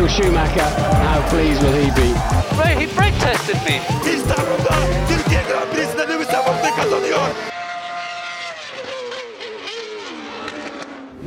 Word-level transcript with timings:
Michael 0.00 0.22
Schumacher, 0.22 0.70
how 1.04 1.28
pleased 1.28 1.62
will 1.62 1.72
he 1.72 1.90
be? 1.90 2.08
Ray, 2.58 2.74
he 2.74 2.86
brake 2.96 3.18
tested 3.20 3.56
me. 3.66 3.76
İstanbul'da 4.14 4.74
Türkiye 5.08 5.42
Grand 5.42 5.72
Prix'sinde 5.72 6.02
Lewis 6.08 6.28
Hamilton 6.28 6.76
kazanıyor. 6.76 7.20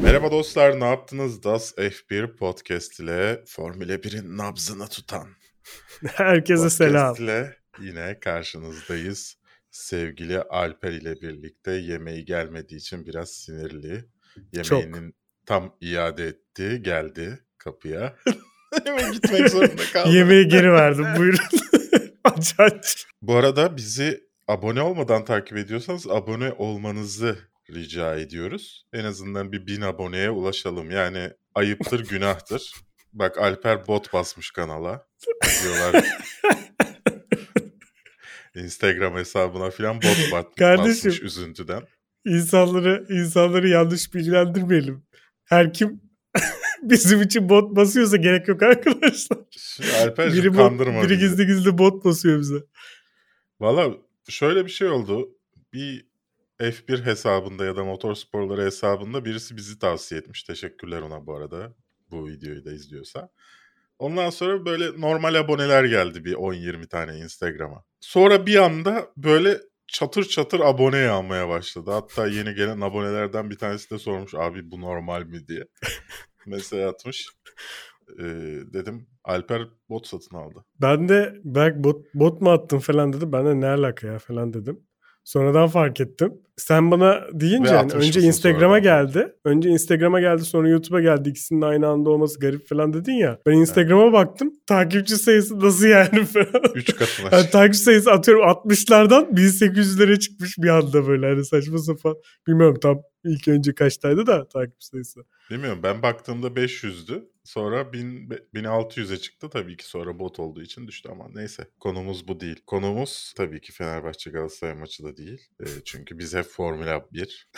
Merhaba 0.01 0.31
dostlar, 0.31 0.79
ne 0.79 0.86
yaptınız? 0.86 1.44
Das 1.44 1.73
F1 1.78 2.36
Podcast 2.36 2.99
ile 2.99 3.44
Formula 3.47 3.94
1'in 3.94 4.38
nabzını 4.38 4.87
tutan 4.87 5.28
Herkese 6.08 6.69
selam. 6.69 7.15
ile 7.15 7.58
yine 7.79 8.19
karşınızdayız. 8.19 9.37
Sevgili 9.71 10.42
Alper 10.42 10.92
ile 10.92 11.21
birlikte 11.21 11.71
yemeği 11.71 12.26
gelmediği 12.26 12.79
için 12.79 13.05
biraz 13.05 13.29
sinirli. 13.29 14.05
Yemeğinin 14.53 15.15
tam 15.46 15.76
iade 15.81 16.27
etti, 16.27 16.80
geldi 16.84 17.40
kapıya. 17.58 18.16
Hemen 18.85 19.12
gitmek 19.12 19.49
zorunda 19.49 19.84
kaldı. 19.94 20.16
Yemeği 20.16 20.48
geri 20.48 20.71
verdim 20.71 21.05
buyurun. 21.17 21.39
aç 22.23 22.55
aç. 22.57 23.05
Bu 23.21 23.35
arada 23.35 23.77
bizi 23.77 24.23
abone 24.48 24.81
olmadan 24.81 25.25
takip 25.25 25.57
ediyorsanız 25.57 26.07
abone 26.07 26.52
olmanızı 26.52 27.38
rica 27.70 28.15
ediyoruz. 28.15 28.85
En 28.93 29.03
azından 29.05 29.51
bir 29.51 29.67
bin 29.67 29.81
aboneye 29.81 30.29
ulaşalım. 30.29 30.91
Yani 30.91 31.29
ayıptır, 31.55 32.07
günahtır. 32.09 32.73
Bak 33.13 33.38
Alper 33.38 33.88
bot 33.88 34.13
basmış 34.13 34.51
kanala. 34.51 35.07
Diyorlar. 35.63 36.05
Instagram 38.55 39.15
hesabına 39.15 39.70
falan 39.70 39.95
bot 39.95 40.31
bat, 40.31 40.55
Kardeşim. 40.55 40.87
basmış 41.12 41.21
üzüntüden. 41.21 41.81
İnsanları, 42.26 43.05
insanları 43.09 43.70
yanlış 43.70 44.13
bilgilendirmeyelim. 44.13 45.05
Her 45.45 45.73
kim 45.73 46.01
bizim 46.83 47.21
için 47.21 47.49
bot 47.49 47.75
basıyorsa 47.75 48.17
gerek 48.17 48.47
yok 48.47 48.63
arkadaşlar. 48.63 49.37
Alper'cim 50.01 50.43
Biri, 50.43 50.49
bot, 50.49 50.57
kandırma 50.57 51.01
biri 51.03 51.09
bizi. 51.09 51.19
gizli 51.19 51.47
gizli 51.47 51.77
bot 51.77 52.05
basıyor 52.05 52.39
bize. 52.39 52.63
Valla 53.59 53.93
şöyle 54.29 54.65
bir 54.65 54.71
şey 54.71 54.87
oldu. 54.87 55.29
Bir 55.73 56.05
F1 56.59 57.05
hesabında 57.05 57.65
ya 57.65 57.75
da 57.75 57.84
motorsporları 57.84 58.65
hesabında 58.65 59.25
birisi 59.25 59.57
bizi 59.57 59.79
tavsiye 59.79 60.21
etmiş. 60.21 60.43
Teşekkürler 60.43 61.01
ona 61.01 61.25
bu 61.25 61.35
arada. 61.35 61.73
Bu 62.12 62.27
videoyu 62.27 62.65
da 62.65 62.71
izliyorsa. 62.71 63.29
Ondan 63.99 64.30
sonra 64.30 64.66
böyle 64.66 65.02
normal 65.02 65.36
aboneler 65.36 65.84
geldi 65.84 66.25
bir 66.25 66.34
10-20 66.34 66.88
tane 66.88 67.18
Instagram'a. 67.18 67.84
Sonra 68.00 68.45
bir 68.45 68.56
anda 68.56 69.08
böyle 69.18 69.58
çatır 69.88 70.23
çatır 70.23 70.59
abone 70.59 70.98
yağmaya 70.98 71.50
başladı. 71.50 71.92
Hatta 71.92 72.28
yeni 72.28 72.56
gelen 72.56 72.81
abonelerden 72.81 73.50
bir 73.50 73.58
tanesi 73.58 73.92
de 73.92 74.00
sormuş 74.00 74.36
abi 74.36 74.72
bu 74.72 74.81
normal 74.81 75.23
mi 75.23 75.48
diye. 75.48 75.64
Mesaj 76.45 76.80
atmış. 76.80 77.28
Ee, 78.20 78.23
dedim 78.73 79.08
Alper 79.23 79.62
bot 79.90 80.08
satın 80.08 80.36
aldı. 80.36 80.66
Ben 80.81 81.09
de 81.09 81.36
Berk 81.44 81.84
bot, 81.84 82.06
bot 82.14 82.42
mu 82.42 82.52
attın 82.52 82.80
falan 82.80 83.14
dedi. 83.14 83.31
Ben 83.31 83.45
de 83.45 83.59
ne 83.59 83.67
alaka 83.67 84.08
ya 84.08 84.20
falan 84.20 84.53
dedim. 84.53 84.88
Sonradan 85.24 85.68
fark 85.68 86.02
ettim. 86.02 86.34
Sen 86.58 86.92
bana 86.92 87.22
deyince 87.34 87.74
yani 87.74 87.92
önce 87.92 88.22
Instagram'a 88.22 88.80
geldi. 88.80 89.36
Önce 89.46 89.70
Instagram'a 89.70 90.20
geldi 90.20 90.46
sonra 90.46 90.70
YouTube'a 90.70 91.02
geldi. 91.02 91.30
İkisinin 91.30 91.62
aynı 91.62 91.88
anda 91.88 92.10
olması 92.10 92.40
garip 92.40 92.70
falan 92.70 92.94
dedin 92.94 93.14
ya. 93.14 93.40
Ben 93.46 93.52
Instagram'a 93.52 94.14
baktım. 94.14 94.54
Takipçi 94.68 95.16
sayısı 95.16 95.60
nasıl 95.60 95.86
yani 95.86 96.26
falan. 96.34 96.64
3 96.76 96.96
katına 96.96 97.30
Yani 97.32 97.50
takipçi 97.50 97.80
sayısı 97.80 98.12
atıyorum 98.12 98.44
60'lardan 98.44 99.30
1800'lere 99.36 100.20
çıkmış 100.20 100.58
bir 100.58 100.70
anda 100.70 101.08
böyle 101.08 101.26
hani 101.26 101.46
saçma 101.46 101.78
sapan. 101.78 102.16
Bilmiyorum 102.48 102.78
tam 102.82 103.02
ilk 103.24 103.48
önce 103.48 103.76
kaçtaydı 103.76 104.28
da 104.28 104.48
takipçi 104.48 104.88
sayısı. 104.88 105.20
Bilmiyorum 105.52 105.80
ben 105.84 106.02
baktığımda 106.02 106.48
500'dü. 106.48 107.33
Sonra 107.44 107.94
1000 107.94 108.30
be- 108.30 108.44
1600'e 108.54 109.18
çıktı. 109.18 109.50
Tabii 109.50 109.78
ki 109.78 109.86
sonra 109.86 110.20
bot 110.20 110.40
olduğu 110.40 110.62
için 110.62 110.88
düştü 110.88 111.10
ama 111.12 111.28
neyse. 111.34 111.68
Konumuz 111.80 112.28
bu 112.28 112.40
değil. 112.40 112.62
Konumuz 112.68 113.34
tabii 113.38 113.62
ki 113.62 113.72
Fenerbahçe 113.72 114.30
Galatasaray 114.30 114.76
maçı 114.76 115.04
da 115.04 115.18
değil. 115.18 115.42
Ee, 115.62 115.66
çünkü 115.86 116.20
biz 116.20 116.34
hep 116.34 116.46
Formula 116.46 117.06
1. 117.12 117.50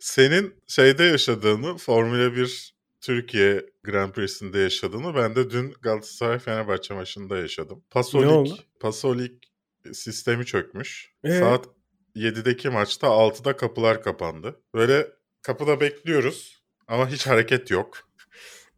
Senin 0.00 0.54
şeyde 0.66 1.04
yaşadığını 1.04 1.76
Formula 1.76 2.36
1 2.36 2.76
Türkiye 3.00 3.66
Grand 3.84 4.12
Prix'sinde 4.12 4.58
yaşadığını 4.58 5.14
ben 5.14 5.36
de 5.36 5.50
dün 5.50 5.74
Galatasaray 5.82 6.38
Fenerbahçe 6.38 6.94
maçında 6.94 7.38
yaşadım. 7.38 7.84
Pasolik? 7.90 8.66
Pasolik 8.80 9.52
sistemi 9.92 10.46
çökmüş. 10.46 11.12
Ee? 11.24 11.38
Saat 11.38 11.68
7'deki 12.16 12.68
maçta 12.68 13.06
6'da 13.06 13.56
kapılar 13.56 14.02
kapandı. 14.02 14.60
Böyle 14.74 15.15
kapıda 15.46 15.80
bekliyoruz 15.80 16.62
ama 16.88 17.08
hiç 17.08 17.26
hareket 17.26 17.70
yok. 17.70 17.98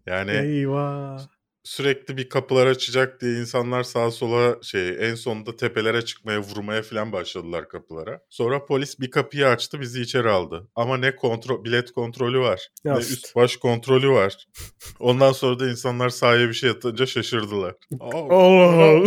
Yani 0.06 0.31
Eyvah. 0.31 1.19
sürekli 1.62 2.17
bir 2.17 2.29
kapılar 2.29 2.67
açacak 2.67 3.21
diye 3.21 3.33
insanlar 3.33 3.83
sağa 3.83 4.11
sola 4.11 4.62
şey 4.62 5.11
en 5.11 5.15
sonunda 5.15 5.56
tepelere 5.56 6.03
çıkmaya 6.05 6.41
vurmaya 6.41 6.83
falan 6.83 7.12
başladılar 7.12 7.69
kapılara. 7.69 8.21
Sonra 8.31 8.65
polis 8.65 9.01
bir 9.01 9.11
kapıyı 9.11 9.49
açtı 9.49 9.81
bizi 9.81 10.01
içeri 10.01 10.31
aldı. 10.31 10.69
Ama 10.75 10.97
ne 10.97 11.17
kontrol 11.17 11.65
bilet 11.65 11.93
kontrolü 11.93 12.41
var. 12.41 12.69
Ya 12.85 12.93
ne 12.95 12.99
üst 13.00 13.37
baş 13.37 13.56
kontrolü 13.56 14.11
var. 14.11 14.47
Ondan 15.00 15.33
sonra 15.33 15.59
da 15.61 15.71
insanlar 15.71 16.09
sahaya 16.09 16.49
bir 16.49 16.55
şey 16.55 16.71
atınca 16.71 17.06
şaşırdılar. 17.06 17.75
Allah 18.00 18.35
Allah. 18.35 19.05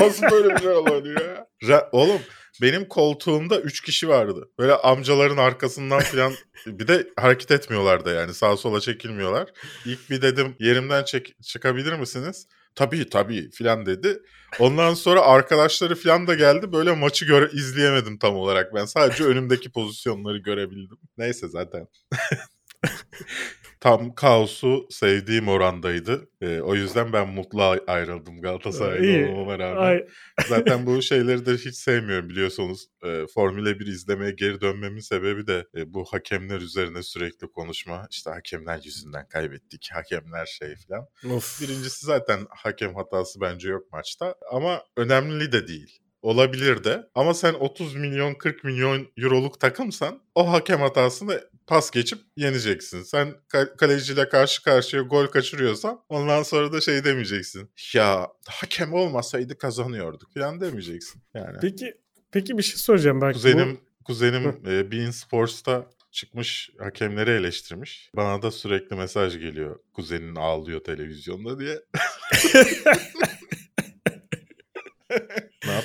Nasıl 0.00 0.30
böyle 0.30 0.54
bir 0.54 0.58
şey 0.60 0.68
olabiliyor 0.68 1.20
ya? 1.20 1.46
Ra- 1.62 1.88
Oğlum 1.92 2.20
benim 2.62 2.88
koltuğumda 2.88 3.60
3 3.60 3.80
kişi 3.80 4.08
vardı. 4.08 4.50
Böyle 4.58 4.74
amcaların 4.74 5.36
arkasından 5.36 6.00
falan 6.00 6.32
bir 6.66 6.88
de 6.88 7.08
hareket 7.16 7.50
etmiyorlar 7.50 8.04
da 8.04 8.10
yani 8.10 8.34
sağa 8.34 8.56
sola 8.56 8.80
çekilmiyorlar. 8.80 9.52
İlk 9.86 10.10
bir 10.10 10.22
dedim 10.22 10.56
yerimden 10.58 11.04
çek 11.04 11.42
çıkabilir 11.42 11.92
misiniz? 11.92 12.46
Tabii 12.74 13.08
tabii 13.08 13.50
filan 13.50 13.86
dedi. 13.86 14.22
Ondan 14.58 14.94
sonra 14.94 15.20
arkadaşları 15.20 15.94
filan 15.94 16.26
da 16.26 16.34
geldi. 16.34 16.72
Böyle 16.72 16.92
maçı 16.92 17.24
göre 17.24 17.50
izleyemedim 17.52 18.18
tam 18.18 18.36
olarak 18.36 18.74
ben. 18.74 18.84
Sadece 18.84 19.24
önümdeki 19.24 19.72
pozisyonları 19.72 20.38
görebildim. 20.38 20.98
Neyse 21.18 21.48
zaten. 21.48 21.86
tam 23.80 24.14
kaosu 24.14 24.86
sevdiğim 24.90 25.48
orandaydı. 25.48 26.28
Ee, 26.40 26.60
o 26.60 26.74
yüzden 26.74 27.12
ben 27.12 27.28
mutlu 27.28 27.62
ay- 27.62 27.80
ayrıldım 27.86 28.40
Galatasaray'da 28.40 29.30
olmama 29.32 29.58
rağmen. 29.58 29.82
Ay, 29.82 30.06
Zaten 30.48 30.86
bu 30.86 31.02
şeyleri 31.02 31.46
de 31.46 31.52
hiç 31.54 31.74
sevmiyorum 31.74 32.28
biliyorsunuz. 32.28 32.86
E, 33.04 33.24
Formula 33.34 33.80
1 33.80 33.86
izlemeye 33.86 34.30
geri 34.30 34.60
dönmemin 34.60 35.00
sebebi 35.00 35.46
de 35.46 35.64
e, 35.76 35.94
bu 35.94 36.04
hakemler 36.04 36.60
üzerine 36.60 37.02
sürekli 37.02 37.46
konuşma. 37.50 38.06
İşte 38.10 38.30
hakemler 38.30 38.80
yüzünden 38.84 39.28
kaybettik, 39.28 39.88
hakemler 39.92 40.46
şey 40.46 40.74
falan. 40.88 41.06
of. 41.36 41.60
Birincisi 41.62 42.06
zaten 42.06 42.40
hakem 42.50 42.94
hatası 42.94 43.40
bence 43.40 43.68
yok 43.68 43.92
maçta. 43.92 44.34
Ama 44.52 44.82
önemli 44.96 45.52
de 45.52 45.68
değil. 45.68 45.98
Olabilir 46.22 46.84
de. 46.84 47.08
Ama 47.14 47.34
sen 47.34 47.54
30 47.54 47.94
milyon 47.96 48.34
40 48.34 48.64
milyon 48.64 49.06
euroluk 49.16 49.60
takımsan 49.60 50.22
o 50.34 50.52
hakem 50.52 50.80
hatasını 50.80 51.40
pas 51.66 51.90
geçip 51.90 52.18
yeneceksin. 52.36 53.02
Sen 53.02 53.34
ka- 53.52 53.76
kaleciyle 53.76 54.28
karşı 54.28 54.62
karşıya 54.62 55.02
gol 55.02 55.26
kaçırıyorsan 55.26 56.00
ondan 56.08 56.42
sonra 56.42 56.72
da 56.72 56.80
şey 56.80 57.04
demeyeceksin. 57.04 57.70
Ya 57.94 58.28
hakem 58.48 58.92
olmasaydı 58.92 59.58
kazanıyorduk 59.58 60.34
falan 60.34 60.60
demeyeceksin. 60.60 61.22
Yani 61.34 61.56
Peki 61.60 61.94
peki 62.32 62.58
bir 62.58 62.62
şey 62.62 62.76
soracağım 62.76 63.20
belki. 63.20 63.34
kuzenim 63.34 63.80
kuzenim 64.04 64.60
e, 64.66 64.90
Bein 64.90 65.10
Sports'ta 65.10 65.86
çıkmış 66.12 66.70
hakemleri 66.78 67.30
eleştirmiş. 67.30 68.10
Bana 68.16 68.42
da 68.42 68.50
sürekli 68.50 68.96
mesaj 68.96 69.38
geliyor. 69.38 69.78
Kuzenin 69.94 70.34
ağlıyor 70.36 70.80
televizyonda 70.84 71.58
diye. 71.58 71.78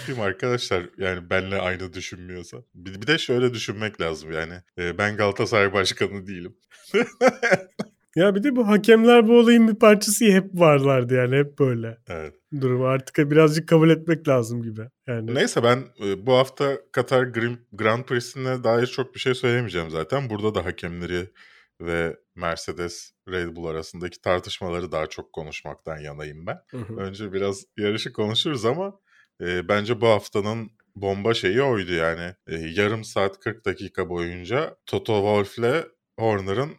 yapayım 0.03 0.21
arkadaşlar 0.21 0.89
yani 0.97 1.29
benle 1.29 1.59
aynı 1.59 1.93
düşünmüyorsa. 1.93 2.57
Bir, 2.75 3.01
bir 3.01 3.07
de 3.07 3.17
şöyle 3.17 3.53
düşünmek 3.53 4.01
lazım 4.01 4.31
yani. 4.31 4.53
E, 4.77 4.97
ben 4.97 5.17
Galatasaray 5.17 5.73
başkanı 5.73 6.27
değilim. 6.27 6.55
Ya 8.15 8.35
bir 8.35 8.43
de 8.43 8.55
bu 8.55 8.67
hakemler 8.67 9.27
bu 9.27 9.39
olayın 9.39 9.67
bir 9.67 9.75
parçası 9.75 10.25
hep 10.25 10.45
varlardı 10.53 11.13
yani 11.13 11.35
hep 11.35 11.59
böyle 11.59 11.97
Evet. 12.07 12.35
durumu. 12.61 12.85
Artık 12.85 13.31
birazcık 13.31 13.69
kabul 13.69 13.89
etmek 13.89 14.27
lazım 14.27 14.61
gibi. 14.61 14.81
Yani 15.07 15.35
Neyse 15.35 15.63
ben 15.63 15.83
e, 16.05 16.25
bu 16.25 16.33
hafta 16.33 16.77
Katar 16.91 17.23
Grand, 17.71 18.03
Prix'sine 18.03 18.63
dair 18.63 18.85
çok 18.85 19.15
bir 19.15 19.19
şey 19.19 19.33
söylemeyeceğim 19.33 19.89
zaten. 19.89 20.29
Burada 20.29 20.55
da 20.55 20.65
hakemleri 20.65 21.29
ve 21.81 22.17
Mercedes 22.35 23.11
Red 23.29 23.55
Bull 23.55 23.65
arasındaki 23.65 24.21
tartışmaları 24.21 24.91
daha 24.91 25.07
çok 25.07 25.33
konuşmaktan 25.33 25.97
yanayım 25.97 26.45
ben. 26.47 26.57
Hı 26.71 26.77
hı. 26.77 26.95
Önce 26.95 27.33
biraz 27.33 27.63
yarışı 27.77 28.13
konuşuruz 28.13 28.65
ama 28.65 28.99
e, 29.41 29.67
bence 29.67 30.01
bu 30.01 30.07
haftanın 30.07 30.71
bomba 30.95 31.33
şeyi 31.33 31.61
oydu 31.61 31.93
yani. 31.93 32.35
E, 32.47 32.55
yarım 32.55 33.03
saat 33.03 33.39
40 33.39 33.65
dakika 33.65 34.09
boyunca 34.09 34.75
Toto 34.85 35.13
Wolff'le 35.15 35.87
Horner'ın 36.19 36.77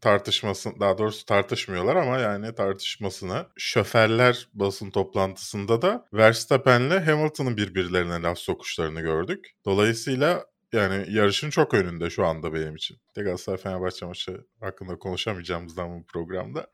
tartışmasını 0.00 0.80
daha 0.80 0.98
doğrusu 0.98 1.24
tartışmıyorlar 1.26 1.96
ama 1.96 2.18
yani 2.18 2.54
tartışmasını 2.54 3.46
şoförler 3.56 4.48
basın 4.54 4.90
toplantısında 4.90 5.82
da 5.82 6.06
Verstappen'le 6.12 7.06
Hamilton'ın 7.06 7.56
birbirlerine 7.56 8.22
laf 8.22 8.38
sokuşlarını 8.38 9.00
gördük. 9.00 9.50
Dolayısıyla 9.64 10.44
yani 10.72 11.06
yarışın 11.08 11.50
çok 11.50 11.74
önünde 11.74 12.10
şu 12.10 12.26
anda 12.26 12.54
benim 12.54 12.76
için. 12.76 12.98
De 13.16 13.22
Galatasaray 13.22 13.58
Fenerbahçe 13.58 14.06
maçı 14.06 14.44
hakkında 14.60 14.98
konuşamayacağımızdan 14.98 15.98
bu 15.98 16.06
programda. 16.06 16.66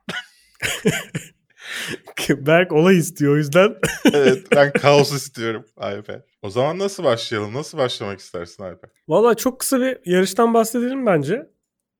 Berk 2.30 2.72
olay 2.72 2.98
istiyor 2.98 3.32
o 3.32 3.36
yüzden. 3.36 3.76
evet 4.12 4.46
ben 4.56 4.72
kaos 4.80 5.12
istiyorum 5.12 5.64
Alper. 5.76 6.22
O 6.42 6.50
zaman 6.50 6.78
nasıl 6.78 7.04
başlayalım? 7.04 7.54
Nasıl 7.54 7.78
başlamak 7.78 8.20
istersin 8.20 8.62
Alper? 8.62 8.90
Valla 9.08 9.34
çok 9.34 9.60
kısa 9.60 9.80
bir 9.80 9.98
yarıştan 10.04 10.54
bahsedelim 10.54 11.06
bence. 11.06 11.46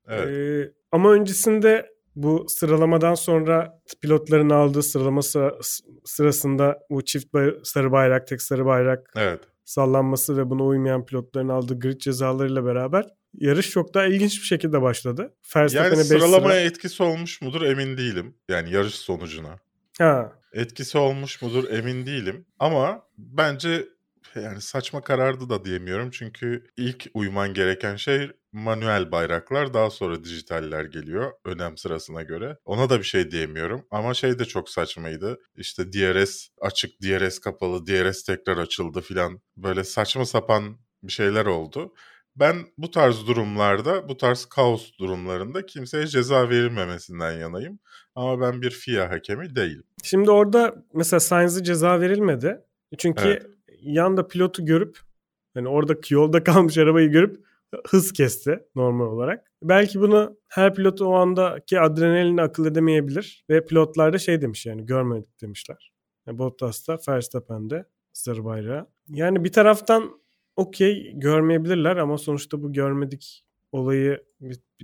Evet. 0.09 0.29
Ee, 0.29 0.73
ama 0.93 1.13
öncesinde 1.13 1.87
bu 2.17 2.47
sıralamadan 2.49 3.15
sonra 3.15 3.81
pilotların 4.03 4.51
aldığı 4.51 4.83
sıralama 4.83 5.23
sıra- 5.23 5.59
sırasında 6.05 6.79
bu 6.91 7.05
çift 7.05 7.35
bay- 7.35 7.55
sarı 7.65 7.93
bayrak, 7.93 8.27
tek 8.27 8.43
sarı 8.43 8.65
bayrak 8.67 9.11
Evet. 9.17 9.41
sallanması 9.65 10.37
ve 10.37 10.51
buna 10.51 10.65
uymayan 10.65 11.07
pilotların 11.07 11.49
aldığı 11.49 11.79
grid 11.79 11.99
cezalarıyla 12.01 12.65
beraber 12.65 13.07
yarış 13.35 13.71
çok 13.71 13.95
daha 13.95 14.07
ilginç 14.07 14.41
bir 14.41 14.47
şekilde 14.47 14.83
başladı. 14.83 15.35
Verstappen'e 15.57 15.89
Yani 15.89 15.99
beş 15.99 16.07
sıra- 16.07 16.19
sıralamaya 16.19 16.61
etkisi 16.61 17.03
olmuş 17.03 17.41
mudur 17.43 17.63
emin 17.63 17.97
değilim. 17.97 18.35
Yani 18.49 18.71
yarış 18.73 18.95
sonucuna. 18.95 19.59
Ha, 19.99 20.33
Etkisi 20.53 20.99
olmuş 20.99 21.43
mudur 21.43 21.71
emin 21.71 22.07
değilim. 22.07 22.47
Ama 22.59 23.03
bence 23.19 23.87
yani 24.35 24.61
saçma 24.61 25.01
karardı 25.01 25.49
da 25.49 25.65
diyemiyorum. 25.65 26.11
Çünkü 26.11 26.65
ilk 26.77 27.07
uyman 27.15 27.55
gereken 27.55 27.97
şey 27.97 28.31
manuel 28.53 29.13
bayraklar. 29.13 29.75
Daha 29.75 29.91
sonra 29.91 30.25
dijitaller 30.25 30.85
geliyor 30.85 31.33
önem 31.45 31.77
sırasına 31.77 32.23
göre. 32.23 32.57
Ona 32.65 32.91
da 32.91 32.99
bir 32.99 33.05
şey 33.05 33.31
diyemiyorum. 33.31 33.87
Ama 33.91 34.15
şey 34.15 34.39
de 34.39 34.45
çok 34.45 34.69
saçmaydı. 34.71 35.39
İşte 35.57 35.93
DRS 35.93 36.49
açık, 36.61 37.03
DRS 37.03 37.39
kapalı, 37.39 37.87
DRS 37.87 38.23
tekrar 38.23 38.57
açıldı 38.57 39.01
filan. 39.01 39.41
Böyle 39.57 39.85
saçma 39.85 40.27
sapan 40.27 40.79
bir 41.03 41.13
şeyler 41.13 41.47
oldu. 41.47 41.95
Ben 42.41 42.57
bu 42.79 42.91
tarz 42.91 43.27
durumlarda, 43.27 44.09
bu 44.09 44.17
tarz 44.17 44.45
kaos 44.45 44.99
durumlarında 44.99 45.67
kimseye 45.67 46.07
ceza 46.07 46.49
verilmemesinden 46.51 47.33
yanayım. 47.33 47.79
Ama 48.15 48.41
ben 48.41 48.63
bir 48.63 48.71
FIA 48.71 49.11
hakemi 49.11 49.57
değilim. 49.57 49.85
Şimdi 50.03 50.31
orada 50.31 50.85
mesela 50.95 51.21
Sainz'e 51.21 51.65
ceza 51.65 52.01
verilmedi. 52.01 52.61
Çünkü 52.99 53.29
Evet. 53.29 53.47
yanda 53.83 54.29
pilotu 54.29 54.65
görüp 54.65 54.99
hani 55.55 55.69
oradaki 55.69 56.15
yolda 56.15 56.45
kalmış 56.45 56.79
arabayı 56.79 57.11
görüp 57.11 57.45
hız 57.89 58.13
kesti 58.13 58.61
normal 58.75 59.07
olarak. 59.07 59.53
Belki 59.63 60.01
bunu 60.01 60.37
her 60.49 60.75
pilot 60.75 61.03
o 61.03 61.15
andaki 61.15 61.81
adrenalinle 61.81 62.43
akıl 62.43 62.67
edemeyebilir. 62.67 63.45
Ve 63.51 63.67
pilotlar 63.67 64.13
da 64.13 64.19
şey 64.19 64.41
demiş 64.41 64.67
yani 64.67 64.87
görmedik 64.87 65.41
demişler. 65.43 65.93
Yani 66.27 66.39
Bottas'ta, 66.39 66.99
Verstappen'de 67.09 67.85
sarı 68.13 68.45
bayrağı. 68.45 68.87
Yani 69.09 69.45
bir 69.45 69.53
taraftan 69.53 70.21
okey 70.61 71.13
görmeyebilirler 71.15 71.97
ama 71.97 72.19
sonuçta 72.19 72.63
bu 72.63 72.73
görmedik 72.73 73.45
olayı 73.73 74.25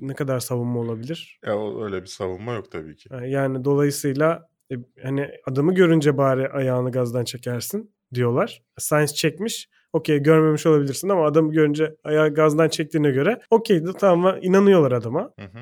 ne 0.00 0.14
kadar 0.14 0.40
savunma 0.40 0.80
olabilir? 0.80 1.40
Ya 1.46 1.84
öyle 1.84 2.02
bir 2.02 2.06
savunma 2.06 2.52
yok 2.52 2.70
tabii 2.70 2.96
ki. 2.96 3.08
Yani 3.26 3.64
dolayısıyla 3.64 4.48
e, 4.72 4.74
hani 5.02 5.30
adamı 5.46 5.74
görünce 5.74 6.16
bari 6.16 6.48
ayağını 6.48 6.90
gazdan 6.90 7.24
çekersin 7.24 7.90
diyorlar. 8.14 8.62
Sainz 8.78 9.14
çekmiş. 9.14 9.68
Okey 9.92 10.18
görmemiş 10.18 10.66
olabilirsin 10.66 11.08
ama 11.08 11.26
adamı 11.26 11.52
görünce 11.52 11.96
ayağı 12.04 12.34
gazdan 12.34 12.68
çektiğine 12.68 13.10
göre 13.10 13.40
okey 13.50 13.86
de 13.86 13.92
tamam 13.92 14.38
inanıyorlar 14.42 14.92
adama. 14.92 15.32
Hı 15.40 15.46
hı. 15.46 15.58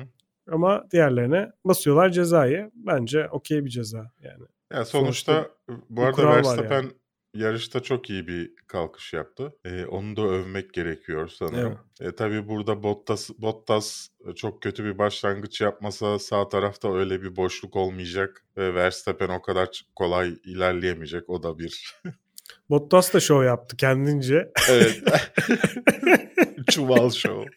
Ama 0.51 0.85
diğerlerine 0.91 1.51
basıyorlar 1.65 2.09
cezayı. 2.09 2.71
Bence 2.73 3.29
okey 3.29 3.65
bir 3.65 3.69
ceza 3.69 4.11
yani. 4.21 4.43
Ya 4.73 4.85
sonuçta 4.85 5.49
bu 5.89 6.03
arada 6.03 6.29
Verstappen 6.29 6.91
yarışta 7.35 7.79
çok 7.79 8.09
iyi 8.09 8.27
bir 8.27 8.51
kalkış 8.67 9.13
yaptı. 9.13 9.55
Ee, 9.65 9.85
onu 9.85 10.15
da 10.15 10.21
övmek 10.21 10.73
gerekiyor 10.73 11.27
sanırım. 11.27 11.79
E, 12.01 12.11
tabii 12.15 12.47
burada 12.47 12.83
Bottas, 12.83 13.29
Bottas 13.37 14.07
çok 14.35 14.61
kötü 14.61 14.83
bir 14.85 14.97
başlangıç 14.97 15.61
yapmasa 15.61 16.19
sağ 16.19 16.49
tarafta 16.49 16.93
öyle 16.95 17.21
bir 17.21 17.35
boşluk 17.35 17.75
olmayacak 17.75 18.45
ve 18.57 18.73
Verstappen 18.73 19.29
o 19.29 19.41
kadar 19.41 19.81
kolay 19.95 20.35
ilerleyemeyecek. 20.43 21.29
O 21.29 21.43
da 21.43 21.59
bir. 21.59 21.93
Bottas 22.69 23.13
da 23.13 23.19
şov 23.19 23.43
yaptı 23.43 23.77
kendince. 23.77 24.51
evet. 24.69 25.03
Çuval 26.71 27.09
show. 27.09 27.51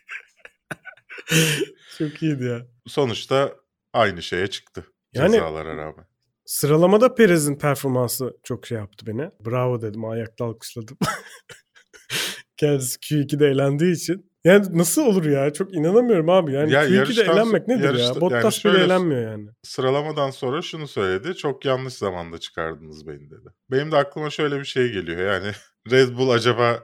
Çok 1.98 2.22
iyiydi 2.22 2.44
ya. 2.44 2.66
Sonuçta 2.86 3.54
aynı 3.92 4.22
şeye 4.22 4.46
çıktı. 4.46 4.86
Yani- 5.14 5.32
Cezalara 5.32 5.76
rağmen. 5.76 6.07
Sıralamada 6.52 7.14
Perez'in 7.14 7.58
performansı 7.58 8.36
çok 8.42 8.66
şey 8.66 8.78
yaptı 8.78 9.06
beni. 9.06 9.30
Bravo 9.46 9.82
dedim 9.82 10.04
ayakta 10.04 10.44
alkışladım. 10.44 10.98
Kendisi 12.56 12.98
Q2'de 12.98 13.46
elendiği 13.46 13.94
için. 13.94 14.30
Yani 14.44 14.78
nasıl 14.78 15.02
olur 15.06 15.24
ya? 15.24 15.52
Çok 15.52 15.74
inanamıyorum 15.74 16.28
abi. 16.28 16.52
Yani 16.52 16.72
Ya 16.72 16.84
Q2'de 16.84 16.94
yarıştan- 16.96 17.32
elenmek 17.36 17.68
nedir 17.68 17.84
yarışta- 17.84 18.02
ya? 18.02 18.08
yani 18.08 18.20
Bottas 18.20 18.54
şöyle- 18.54 18.76
bile 18.76 18.84
elenmiyor 18.84 19.30
yani. 19.32 19.48
sıralamadan 19.62 20.30
sonra 20.30 20.62
şunu 20.62 20.88
söyledi. 20.88 21.34
Çok 21.34 21.64
yanlış 21.64 21.94
zamanda 21.94 22.38
çıkardınız 22.38 23.06
beni 23.06 23.30
dedi. 23.30 23.48
Benim 23.70 23.92
de 23.92 23.96
aklıma 23.96 24.30
şöyle 24.30 24.58
bir 24.58 24.64
şey 24.64 24.92
geliyor. 24.92 25.20
Yani 25.34 25.52
Red 25.90 26.16
Bull 26.16 26.30
acaba 26.30 26.82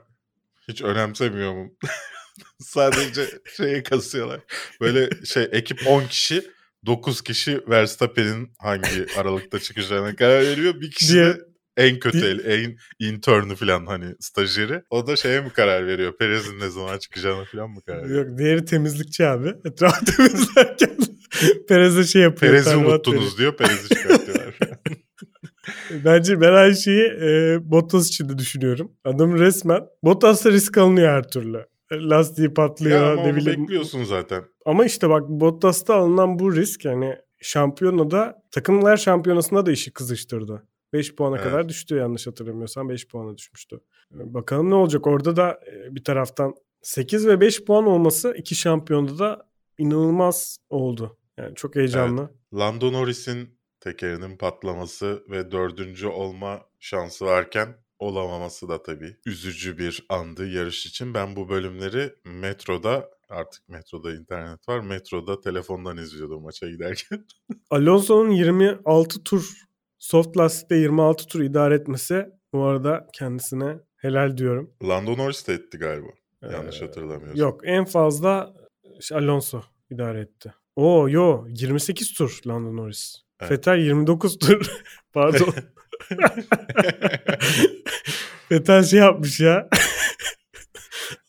hiç 0.68 0.82
önemsemiyor 0.82 1.54
mu? 1.54 1.72
Sadece 2.58 3.26
şeyi 3.56 3.82
kasıyorlar. 3.82 4.40
Böyle 4.80 5.24
şey 5.24 5.48
ekip 5.52 5.86
10 5.86 6.04
kişi 6.06 6.53
9 6.86 7.22
kişi 7.22 7.60
Verstappen'in 7.68 8.52
hangi 8.58 9.06
aralıkta 9.18 9.58
çıkacağına 9.60 10.16
karar 10.16 10.40
veriyor. 10.40 10.80
Bir 10.80 10.90
kişi 10.90 11.14
de 11.14 11.38
en 11.76 11.98
kötü 11.98 12.26
el, 12.26 12.44
en 12.44 12.76
internü 12.98 13.54
falan 13.54 13.86
hani 13.86 14.14
stajyeri. 14.20 14.82
O 14.90 15.06
da 15.06 15.16
şeye 15.16 15.40
mi 15.40 15.50
karar 15.50 15.86
veriyor? 15.86 16.16
Perez'in 16.18 16.60
ne 16.60 16.68
zaman 16.68 16.98
çıkacağına 16.98 17.44
falan 17.44 17.70
mı 17.70 17.80
karar 17.86 18.04
veriyor? 18.04 18.26
Yok 18.26 18.38
diğeri 18.38 18.64
temizlikçi 18.64 19.26
abi. 19.26 19.54
Etrafı 19.64 20.04
temizlerken 20.16 20.96
Perez'e 21.68 22.04
şey 22.04 22.22
yapıyor. 22.22 22.52
Perez'i 22.52 22.76
unuttunuz 22.76 23.38
diyor. 23.38 23.56
Perez'i 23.56 23.88
çıkartıyorlar. 23.88 24.54
Bence 26.04 26.40
ben 26.40 26.52
aynı 26.52 26.76
şeyi 26.76 27.02
e, 27.02 27.58
Bottas 27.62 28.08
için 28.08 28.28
de 28.28 28.38
düşünüyorum. 28.38 28.92
Adam 29.04 29.38
resmen 29.38 29.80
Bottas'ta 30.02 30.50
risk 30.50 30.78
alınıyor 30.78 31.08
her 31.08 31.28
türlü. 31.28 31.66
Lastiği 32.00 32.54
patlıyor 32.54 33.02
ya 33.02 33.12
ama 33.12 33.22
ne 33.22 33.36
bileyim. 33.36 33.62
bekliyorsun 33.62 34.04
zaten. 34.04 34.44
Ama 34.64 34.84
işte 34.84 35.10
bak 35.10 35.28
Bottas'ta 35.28 35.94
alınan 35.94 36.38
bu 36.38 36.56
risk 36.56 36.84
yani 36.84 37.16
şampiyonada 37.40 38.42
takımlar 38.50 38.96
şampiyonasında 38.96 39.66
da 39.66 39.72
işi 39.72 39.92
kızıştırdı. 39.92 40.62
5 40.92 41.14
puana 41.14 41.36
Evet. 41.36 41.44
kadar 41.46 41.68
düştü 41.68 41.96
yanlış 41.96 42.26
hatırlamıyorsam 42.26 42.88
5 42.88 43.08
puana 43.08 43.36
düşmüştü. 43.36 43.80
Bakalım 44.10 44.70
ne 44.70 44.74
olacak 44.74 45.06
orada 45.06 45.36
da 45.36 45.60
e, 45.72 45.94
bir 45.94 46.04
taraftan 46.04 46.54
8 46.82 47.26
ve 47.26 47.40
5 47.40 47.64
puan 47.64 47.86
olması 47.86 48.34
iki 48.38 48.54
şampiyonda 48.54 49.18
da 49.18 49.46
inanılmaz 49.78 50.58
oldu. 50.70 51.16
Yani 51.38 51.54
çok 51.54 51.76
heyecanlı. 51.76 52.30
Lando 52.54 52.92
Norris'in 52.92 53.58
tekerinin 53.80 54.36
patlaması 54.36 55.22
ve 55.30 55.50
dördüncü 55.50 56.06
olma 56.06 56.60
şansı 56.80 57.24
varken 57.24 57.68
olamaması 57.98 58.68
da 58.68 58.82
tabii 58.82 59.16
üzücü 59.26 59.78
bir 59.78 60.06
andı 60.08 60.46
yarış 60.48 60.86
için. 60.86 61.14
Ben 61.14 61.36
bu 61.36 61.48
bölümleri 61.48 62.12
metroda 62.24 63.10
artık 63.28 63.68
metroda 63.68 64.14
internet 64.14 64.68
var. 64.68 64.80
Metroda 64.80 65.40
telefondan 65.40 65.96
izliyordum 65.96 66.42
maça 66.42 66.68
giderken. 66.68 67.26
Alonso'nun 67.70 68.30
26 68.30 69.22
tur 69.24 69.50
soft 69.98 70.36
lastikte 70.36 70.76
26 70.76 71.26
tur 71.26 71.40
idare 71.40 71.74
etmesi 71.74 72.26
bu 72.52 72.64
arada 72.64 73.06
kendisine 73.14 73.78
helal 73.96 74.36
diyorum. 74.36 74.70
Lando 74.82 75.16
Norris 75.16 75.48
de 75.48 75.52
etti 75.52 75.78
galiba. 75.78 76.08
Yanlış 76.52 76.82
Ee, 76.82 76.86
hatırlamıyorsam. 76.86 77.36
Yok 77.36 77.60
en 77.64 77.84
fazla 77.84 78.54
işte 78.98 79.14
Alonso 79.14 79.62
idare 79.90 80.20
etti. 80.20 80.54
Oo 80.76 81.08
yo 81.08 81.46
28 81.48 82.12
tur 82.14 82.40
Lando 82.46 82.76
Norris. 82.76 83.16
Evet. 83.40 83.50
Vettel 83.52 83.78
29 83.78 84.38
tur. 84.38 84.70
Pardon. 85.12 85.48
Vettel 88.50 88.84
şey 88.84 89.00
yapmış 89.00 89.40
ya. 89.40 89.68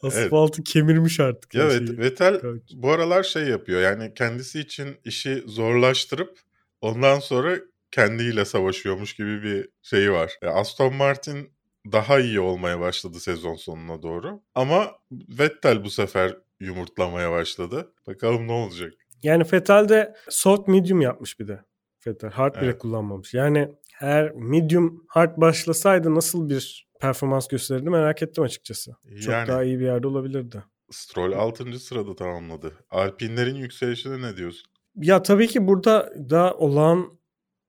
Asfaltı 0.02 0.64
kemirmiş 0.64 1.20
artık. 1.20 1.54
Ya 1.54 1.64
evet, 1.64 1.88
şeyi. 1.88 1.98
Vettel 2.00 2.42
bu 2.74 2.92
aralar 2.92 3.24
şey 3.24 3.44
yapıyor. 3.44 3.82
Yani 3.82 4.14
kendisi 4.14 4.60
için 4.60 4.98
işi 5.04 5.44
zorlaştırıp 5.46 6.40
ondan 6.82 7.20
sonra 7.20 7.58
kendiyle 7.92 8.46
savaşıyormuş 8.46 9.14
gibi 9.14 9.44
bir 9.44 9.70
şeyi 9.82 10.12
var. 10.12 10.38
E, 10.42 10.48
Aston 10.48 10.96
Martin 10.96 11.52
daha 11.92 12.20
iyi 12.20 12.40
olmaya 12.40 12.80
başladı 12.80 13.20
sezon 13.20 13.56
sonuna 13.56 14.02
doğru. 14.02 14.42
Ama 14.56 14.92
Vettel 15.12 15.84
bu 15.84 15.90
sefer 15.90 16.38
yumurtlamaya 16.60 17.32
başladı. 17.32 17.94
Bakalım 18.08 18.48
ne 18.48 18.52
olacak. 18.52 18.94
Yani 19.24 19.44
Vettel 19.54 19.90
de 19.90 20.16
soft 20.30 20.68
medium 20.68 21.02
yapmış 21.02 21.40
bir 21.40 21.48
de. 21.48 21.60
Vettel 22.08 22.30
hard 22.32 22.56
bile 22.56 22.66
Evet. 22.66 22.80
kullanmamış. 22.80 23.34
Yani 23.34 23.72
eğer 24.02 24.32
medium 24.36 25.06
hard 25.08 25.38
başlasaydı 25.38 26.16
nasıl 26.16 26.50
bir 26.50 26.88
performans 27.02 27.48
gösterirdi 27.48 27.90
merak 27.90 28.22
ettim 28.22 28.44
açıkçası. 28.44 28.96
Çok 29.22 29.34
Yani 29.34 29.48
daha 29.48 29.64
iyi 29.64 29.80
bir 29.80 29.86
yerde 29.86 30.08
olabilirdi. 30.08 30.64
Stroll 30.92 31.32
6. 31.32 31.80
sırada 31.80 32.16
tamamladı. 32.16 32.74
Alpinlerin 32.90 33.56
yükselişine 33.56 34.22
ne 34.22 34.38
diyorsun? 34.38 34.72
Ya 34.96 35.24
tabii 35.24 35.48
ki 35.48 35.68
burada 35.68 36.14
da 36.30 36.54
olağan 36.58 37.20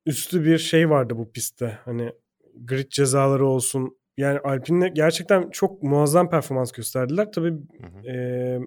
üstü 0.06 0.44
bir 0.44 0.58
şey 0.58 0.90
vardı 0.90 1.14
bu 1.18 1.32
pistte. 1.32 1.78
Hani 1.84 2.12
grid 2.64 2.88
cezaları 2.90 3.46
olsun, 3.46 3.98
yani 4.16 4.38
Alpine'le 4.38 4.88
gerçekten 4.94 5.50
çok 5.50 5.82
muazzam 5.82 6.30
performans 6.30 6.72
gösterdiler. 6.72 7.32
Tabii 7.32 7.50
Hı 7.50 7.86
hı. 7.86 8.08
e, 8.10 8.58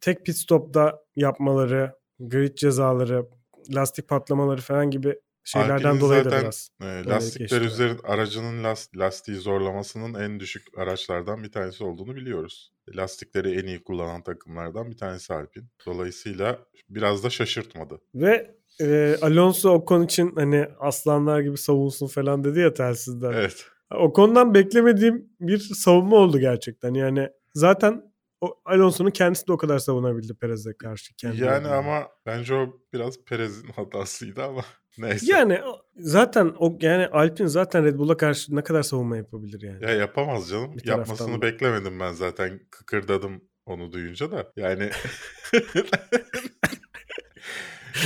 tek 0.00 0.26
pit 0.26 0.36
stop'ta 0.36 0.98
yapmaları, 1.16 1.92
grid 2.20 2.54
cezaları, 2.54 3.26
lastik 3.74 4.08
patlamaları 4.08 4.60
falan 4.60 4.90
gibi 4.90 5.14
şeylerden 5.44 5.74
Alpine'in 5.74 6.00
dolayı 6.00 6.24
da 6.24 6.30
zaten 6.30 6.42
biraz. 6.42 6.70
e, 6.82 7.08
lastikler 7.08 7.60
üzerinde 7.60 8.00
aracının 8.04 8.64
las- 8.64 8.96
lastiği 8.96 9.36
zorlamasının 9.36 10.14
en 10.20 10.40
düşük 10.40 10.78
araçlardan 10.78 11.42
bir 11.42 11.52
tanesi 11.52 11.84
olduğunu 11.84 12.16
biliyoruz. 12.16 12.72
Lastikleri 12.96 13.60
en 13.60 13.66
iyi 13.66 13.82
kullanan 13.82 14.22
takımlardan 14.22 14.90
bir 14.90 14.96
tanesi 14.96 15.34
Alpine. 15.34 15.64
Dolayısıyla 15.86 16.58
biraz 16.88 17.24
da 17.24 17.30
şaşırtmadı. 17.30 18.00
Ve 18.14 18.54
e, 18.80 19.16
Alonso 19.22 19.70
Ocon 19.70 20.02
için 20.04 20.32
hani 20.34 20.68
aslanlar 20.80 21.40
gibi 21.40 21.58
savunsun 21.58 22.06
falan 22.06 22.44
dedi 22.44 22.58
ya 22.60 22.74
telsizden. 22.74 23.32
Evet. 23.32 23.66
Ocon'dan 23.94 24.54
beklemediğim 24.54 25.28
bir 25.40 25.58
savunma 25.58 26.16
oldu 26.16 26.38
gerçekten. 26.38 26.94
Yani 26.94 27.28
zaten 27.54 28.11
o 28.42 28.60
Alonso'nun 28.64 29.10
kendisi 29.10 29.48
de 29.48 29.52
o 29.52 29.56
kadar 29.56 29.78
savunabildi 29.78 30.34
Perez'e 30.34 30.76
karşı. 30.76 31.14
kendi 31.16 31.40
Yani 31.42 31.68
ama 31.68 32.08
bence 32.26 32.54
o 32.54 32.80
biraz 32.92 33.24
Perez'in 33.24 33.68
hatasıydı 33.68 34.42
ama 34.44 34.64
neyse. 34.98 35.26
Yani 35.32 35.60
zaten 35.96 36.54
o 36.58 36.78
yani 36.80 37.06
Alpine 37.06 37.48
zaten 37.48 37.84
Red 37.84 37.98
Bull'a 37.98 38.16
karşı 38.16 38.56
ne 38.56 38.62
kadar 38.64 38.82
savunma 38.82 39.16
yapabilir 39.16 39.62
yani. 39.62 39.84
Ya 39.84 39.90
yapamaz 39.90 40.48
canım. 40.50 40.76
Bir 40.76 40.86
Yapmasını 40.86 41.36
da. 41.38 41.42
beklemedim 41.42 42.00
ben 42.00 42.12
zaten. 42.12 42.60
Kıkırdadım 42.70 43.44
onu 43.66 43.92
duyunca 43.92 44.30
da. 44.30 44.52
Yani 44.56 44.90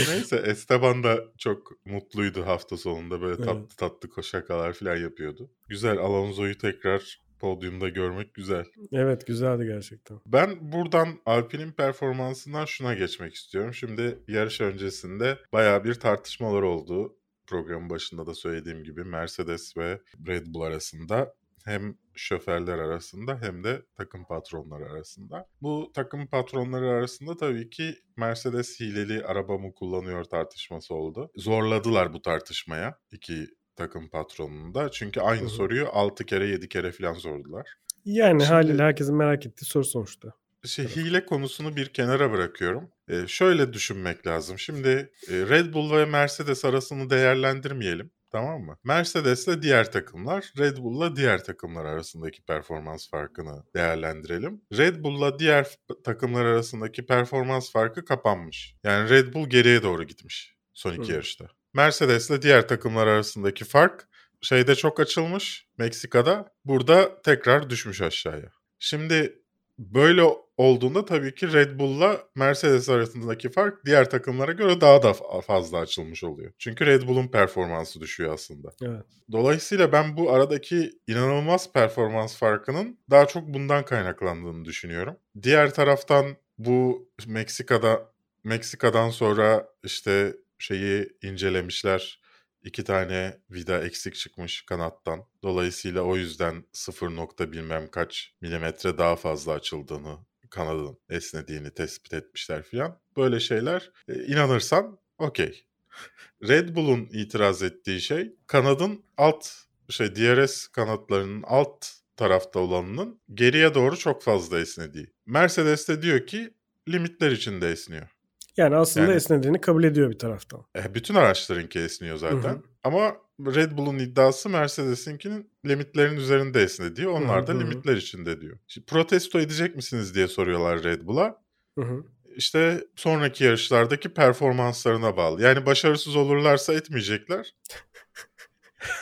Neyse 0.08 0.36
Esteban 0.36 1.02
da 1.02 1.18
çok 1.38 1.86
mutluydu 1.86 2.46
hafta 2.46 2.76
sonunda 2.76 3.20
böyle 3.20 3.36
tatlı 3.36 3.60
Evet. 3.60 3.76
tatlı 3.76 4.22
şakalar 4.22 4.72
falan 4.72 4.96
yapıyordu. 4.96 5.50
Güzel 5.68 5.98
Alonso'yu 5.98 6.58
tekrar 6.58 7.20
podyumda 7.40 7.88
görmek 7.88 8.34
güzel. 8.34 8.64
Evet 8.92 9.26
güzeldi 9.26 9.64
gerçekten. 9.66 10.20
Ben 10.26 10.72
buradan 10.72 11.08
Alpine'in 11.26 11.72
performansından 11.72 12.64
şuna 12.64 12.94
geçmek 12.94 13.34
istiyorum. 13.34 13.74
Şimdi 13.74 14.18
yarış 14.28 14.60
öncesinde 14.60 15.38
bayağı 15.52 15.84
bir 15.84 15.94
tartışmalar 15.94 16.62
oldu. 16.62 17.16
Programın 17.46 17.90
başında 17.90 18.26
da 18.26 18.34
söylediğim 18.34 18.84
gibi 18.84 19.04
Mercedes 19.04 19.76
ve 19.76 20.00
Red 20.26 20.46
Bull 20.46 20.60
arasında 20.60 21.34
hem 21.66 21.96
şoförler 22.14 22.78
arasında 22.78 23.38
hem 23.40 23.64
de 23.64 23.82
takım 23.96 24.24
patronları 24.24 24.84
arasında. 24.84 25.46
Bu 25.62 25.90
takım 25.94 26.26
patronları 26.26 26.88
arasında 26.88 27.36
tabii 27.36 27.70
ki 27.70 27.94
Mercedes 28.16 28.80
hileli 28.80 29.24
araba 29.24 29.58
mı 29.58 29.74
kullanıyor 29.74 30.24
tartışması 30.24 30.94
oldu. 30.94 31.30
Zorladılar 31.36 32.12
bu 32.12 32.22
tartışmaya 32.22 32.98
iki 33.12 33.46
takım 33.76 34.08
patronunu 34.08 34.74
da. 34.74 34.90
Çünkü 34.90 35.20
aynı 35.20 35.40
Hı 35.40 35.44
hı. 35.44 35.48
soruyu 35.50 35.88
6 35.92 36.26
kere 36.26 36.46
7 36.46 36.68
kere 36.68 36.92
falan 36.92 37.14
sordular. 37.14 37.68
Yani 38.04 38.40
Şimdi- 38.42 38.44
haliyle 38.54 38.82
herkesin 38.82 39.16
merak 39.16 39.46
ettiği 39.46 39.64
soru 39.64 39.84
sonuçta. 39.84 40.28
Şey, 40.64 40.86
hile 40.86 41.26
konusunu 41.26 41.76
bir 41.76 41.86
kenara 41.86 42.32
bırakıyorum. 42.32 42.90
Ee, 43.08 43.26
şöyle 43.26 43.72
düşünmek 43.72 44.26
lazım. 44.26 44.58
Şimdi 44.58 44.88
e, 45.28 45.32
Red 45.32 45.74
Bull 45.74 45.96
ve 45.96 46.04
Mercedes 46.04 46.64
arasını 46.64 47.10
değerlendirmeyelim. 47.10 48.10
Tamam 48.32 48.60
mı? 48.62 48.76
Mercedes'le 48.84 49.62
diğer 49.62 49.92
takımlar, 49.92 50.52
Red 50.58 50.76
Bull'la 50.78 51.16
diğer 51.16 51.44
takımlar 51.44 51.84
arasındaki 51.84 52.42
performans 52.42 53.10
farkını 53.10 53.64
değerlendirelim. 53.74 54.60
Red 54.72 55.04
Bull'la 55.04 55.38
diğer 55.38 55.66
takımlar 56.04 56.44
arasındaki 56.44 57.06
performans 57.06 57.72
farkı 57.72 58.04
kapanmış. 58.04 58.74
Yani 58.84 59.10
Red 59.10 59.34
Bull 59.34 59.48
geriye 59.48 59.82
doğru 59.82 60.04
gitmiş 60.04 60.56
son 60.74 60.92
iki 60.92 61.08
Hı. 61.08 61.12
yarışta. 61.12 61.46
Mercedes'le 61.76 62.42
diğer 62.42 62.68
takımlar 62.68 63.06
arasındaki 63.06 63.64
fark 63.64 64.08
şeyde 64.40 64.74
çok 64.74 65.00
açılmış 65.00 65.66
Meksika'da. 65.78 66.52
Burada 66.64 67.22
tekrar 67.22 67.70
düşmüş 67.70 68.02
aşağıya. 68.02 68.50
Şimdi 68.78 69.42
böyle 69.78 70.22
olduğunda 70.56 71.04
tabii 71.04 71.34
ki 71.34 71.52
Red 71.52 71.78
Bull'la 71.78 72.28
Mercedes 72.34 72.88
arasındaki 72.88 73.50
fark 73.50 73.84
diğer 73.86 74.10
takımlara 74.10 74.52
göre 74.52 74.80
daha 74.80 75.02
da 75.02 75.10
fa- 75.10 75.42
fazla 75.42 75.78
açılmış 75.78 76.24
oluyor. 76.24 76.52
Çünkü 76.58 76.86
Red 76.86 77.02
Bull'un 77.02 77.28
performansı 77.28 78.00
düşüyor 78.00 78.34
aslında. 78.34 78.68
Evet. 78.82 79.06
Dolayısıyla 79.32 79.92
ben 79.92 80.16
bu 80.16 80.32
aradaki 80.32 80.92
inanılmaz 81.06 81.72
performans 81.72 82.36
farkının 82.36 82.98
daha 83.10 83.26
çok 83.26 83.48
bundan 83.48 83.84
kaynaklandığını 83.84 84.64
düşünüyorum. 84.64 85.16
Diğer 85.42 85.74
taraftan 85.74 86.36
bu 86.58 87.08
Meksika'da 87.26 88.12
Meksika'dan 88.44 89.10
sonra 89.10 89.68
işte 89.84 90.36
şeyi 90.58 91.08
incelemişler. 91.22 92.20
İki 92.62 92.84
tane 92.84 93.38
vida 93.50 93.84
eksik 93.84 94.14
çıkmış 94.14 94.62
kanattan. 94.62 95.24
Dolayısıyla 95.42 96.02
o 96.02 96.16
yüzden 96.16 96.64
0 96.72 97.16
nokta 97.16 97.52
bilmem 97.52 97.90
kaç 97.90 98.32
milimetre 98.40 98.98
daha 98.98 99.16
fazla 99.16 99.52
açıldığını, 99.52 100.18
kanadın 100.50 100.98
esnediğini 101.10 101.70
tespit 101.70 102.14
etmişler 102.14 102.62
filan. 102.62 102.98
Böyle 103.16 103.40
şeyler 103.40 103.90
e, 104.08 104.14
inanırsan 104.14 104.98
okey. 105.18 105.64
Red 106.48 106.76
Bull'un 106.76 107.08
itiraz 107.12 107.62
ettiği 107.62 108.00
şey 108.00 108.34
kanadın 108.46 109.04
alt 109.16 109.48
şey 109.88 110.16
DRS 110.16 110.66
kanatlarının 110.66 111.42
alt 111.46 111.86
tarafta 112.16 112.60
olanının 112.60 113.20
geriye 113.34 113.74
doğru 113.74 113.96
çok 113.96 114.22
fazla 114.22 114.60
esnediği. 114.60 115.06
Mercedes 115.26 115.88
de 115.88 116.02
diyor 116.02 116.26
ki 116.26 116.54
limitler 116.88 117.30
içinde 117.30 117.70
esniyor. 117.70 118.15
Yani 118.56 118.76
aslında 118.76 119.06
Yani- 119.06 119.16
esnediğini 119.16 119.60
kabul 119.60 119.84
ediyor 119.84 120.10
bir 120.10 120.18
taraftan. 120.18 120.60
E, 120.78 120.94
bütün 120.94 121.14
araçlarınki 121.14 121.78
esniyor 121.80 122.16
zaten. 122.16 122.36
Hı 122.38 122.48
hı. 122.48 122.62
Ama 122.84 123.16
Red 123.40 123.72
Bull'un 123.78 123.98
iddiası 123.98 124.48
Mercedes'inkinin 124.48 125.50
limitlerin 125.66 126.16
üzerinde 126.16 126.62
esnediyor. 126.62 127.12
Onlar 127.12 127.42
Hı 127.42 127.46
da 127.46 127.52
hı 127.52 127.56
hı. 127.56 127.60
limitler 127.60 127.96
içinde 127.96 128.40
diyor. 128.40 128.58
Şimdi 128.66 128.86
protesto 128.86 129.40
edecek 129.40 129.76
misiniz 129.76 130.14
diye 130.14 130.28
soruyorlar 130.28 130.82
Red 130.84 131.02
Bull'a. 131.06 131.42
Hı 131.78 131.84
hı. 131.84 132.04
İşte 132.36 132.84
sonraki 132.96 133.44
yarışlardaki 133.44 134.08
performanslarına 134.14 135.16
bağlı. 135.16 135.42
Yani 135.42 135.66
başarısız 135.66 136.16
olurlarsa 136.16 136.74
etmeyecekler. 136.74 137.54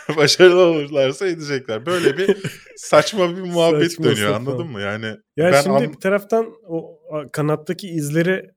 Başarılı 0.16 0.60
olurlarsa 0.60 1.26
edecekler. 1.26 1.86
Böyle 1.86 2.16
bir 2.18 2.36
saçma 2.76 3.36
bir 3.36 3.42
muhabbet 3.42 3.90
Saçma 3.92 4.04
dönüyor 4.04 4.32
sapan. 4.32 4.46
anladın 4.46 4.66
mı? 4.66 4.80
Yani 4.80 5.06
Yani 5.36 5.52
ben 5.52 5.62
şimdi 5.62 5.76
an- 5.76 5.92
bir 5.92 6.00
taraftan 6.00 6.52
o 6.66 6.98
kanattaki 7.32 7.88
izleri 7.88 8.50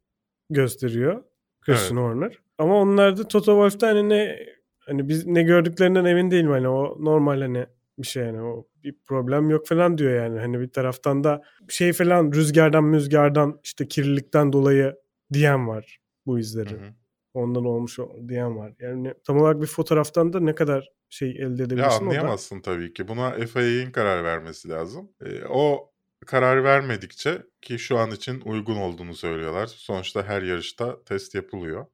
gösteriyor 0.49 1.23
Christian 1.61 1.97
Horner. 1.97 2.39
Ama 2.57 2.75
onlar 2.81 3.17
da 3.17 3.27
Toto 3.27 3.45
Wolff'ta 3.51 3.87
hani 3.87 4.09
ne 4.09 4.39
hani 4.79 5.07
biz 5.09 5.25
ne 5.27 5.43
gördüklerinden 5.43 6.05
emin 6.05 6.31
değilim 6.31 6.51
hani 6.51 6.67
o 6.67 6.97
normal 7.05 7.41
hani 7.41 7.65
bir 7.99 8.07
şey 8.07 8.23
yani 8.23 8.41
o 8.41 8.67
bir 8.83 8.95
problem 9.05 9.49
yok 9.49 9.67
falan 9.67 9.97
diyor 9.97 10.15
yani. 10.23 10.39
Hani 10.39 10.59
bir 10.59 10.69
taraftan 10.69 11.23
da 11.23 11.41
şey 11.69 11.93
falan 11.93 12.31
rüzgardan 12.31 12.83
müzgardan 12.83 13.59
işte 13.63 13.87
kirlilikten 13.87 14.53
dolayı 14.53 14.95
diyen 15.33 15.67
var 15.67 15.99
bu 16.25 16.39
izleri. 16.39 16.69
Hı 16.71 16.75
hı. 16.75 16.89
Ondan 17.33 17.65
olmuş 17.65 17.99
o- 17.99 18.15
diyen 18.27 18.57
var. 18.57 18.73
Yani 18.79 19.13
tam 19.23 19.37
olarak 19.41 19.61
bir 19.61 19.67
fotoğraftan 19.67 20.33
da 20.33 20.39
ne 20.39 20.55
kadar 20.55 20.89
şey 21.09 21.29
elde 21.29 21.43
Ya 21.43 21.65
edebilirsin 21.65 21.81
o 21.85 21.89
da. 21.89 21.95
anlayamazsın 22.03 22.61
tabii 22.61 22.93
ki. 22.93 23.07
Buna 23.07 23.31
FIA'nin 23.31 23.91
karar 23.91 24.23
vermesi 24.23 24.69
lazım. 24.69 25.11
E, 25.25 25.45
o 25.49 25.91
karar 26.25 26.63
vermedikçe 26.63 27.43
ki 27.61 27.79
şu 27.79 27.97
an 27.97 28.11
için 28.11 28.41
uygun 28.41 28.75
olduğunu 28.75 29.13
söylüyorlar. 29.13 29.67
Sonuçta 29.67 30.23
her 30.23 30.41
yarışta 30.41 31.03
test 31.03 31.35
yapılıyor. 31.35 31.85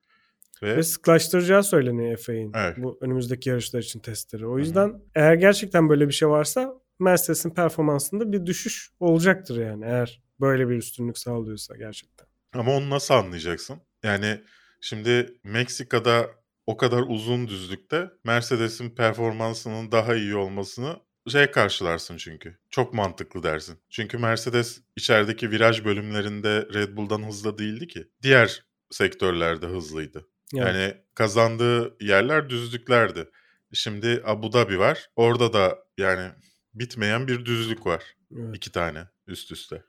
Ve, 0.63 0.77
Ve 0.77 0.83
sıklaştıracağı 0.83 1.63
söyleniyor 1.63 2.17
FA'nin 2.17 2.51
Evet. 2.55 2.77
bu 2.77 2.97
önümüzdeki 3.01 3.49
yarışlar 3.49 3.79
için 3.79 3.99
testleri. 3.99 4.47
O 4.47 4.57
yüzden 4.57 5.01
eğer 5.15 5.33
gerçekten 5.33 5.89
böyle 5.89 6.07
bir 6.07 6.13
şey 6.13 6.27
varsa 6.29 6.73
Mercedes'in 6.99 7.49
performansında 7.49 8.31
bir 8.31 8.45
düşüş 8.45 8.91
olacaktır 8.99 9.61
yani 9.61 9.85
eğer 9.85 10.21
böyle 10.39 10.69
bir 10.69 10.75
üstünlük 10.75 11.17
sağlıyorsa 11.17 11.75
gerçekten. 11.77 12.27
ama 12.53 12.71
onu 12.71 12.89
nasıl 12.89 13.13
anlayacaksın? 13.13 13.77
Yani 14.03 14.41
şimdi 14.81 15.37
Meksika'da 15.43 16.29
o 16.67 16.77
kadar 16.77 17.01
uzun 17.07 17.47
düzlükte 17.47 18.09
Mercedes'in 18.23 18.89
performansının 18.89 19.91
daha 19.91 20.15
iyi 20.15 20.35
olmasını 20.35 20.95
şey 21.31 21.51
karşılarsın 21.51 22.17
çünkü. 22.17 22.57
Çok 22.69 22.93
mantıklı 22.93 23.43
dersin. 23.43 23.77
Çünkü 23.89 24.17
Mercedes 24.17 24.81
içerideki 24.95 25.51
viraj 25.51 25.85
bölümlerinde 25.85 26.67
Red 26.73 26.97
Bull'dan 26.97 27.27
hızlı 27.27 27.57
değildi 27.57 27.87
ki. 27.87 28.07
Diğer 28.23 28.65
sektörlerde 28.91 29.65
hızlıydı. 29.67 30.27
Yani, 30.53 30.67
Yani 30.77 30.97
kazandığı 31.15 31.97
yerler 32.05 32.49
düzlüklerdi. 32.49 33.29
Şimdi 33.73 34.21
Abu 34.25 34.53
Dhabi 34.53 34.79
var. 34.79 35.07
Orada 35.15 35.53
da 35.53 35.77
yani 35.97 36.31
bitmeyen 36.73 37.27
bir 37.27 37.45
düzlük 37.45 37.85
var. 37.85 38.03
evet. 38.37 38.55
İki 38.55 38.71
tane 38.71 39.07
üst 39.27 39.51
üste. 39.51 39.83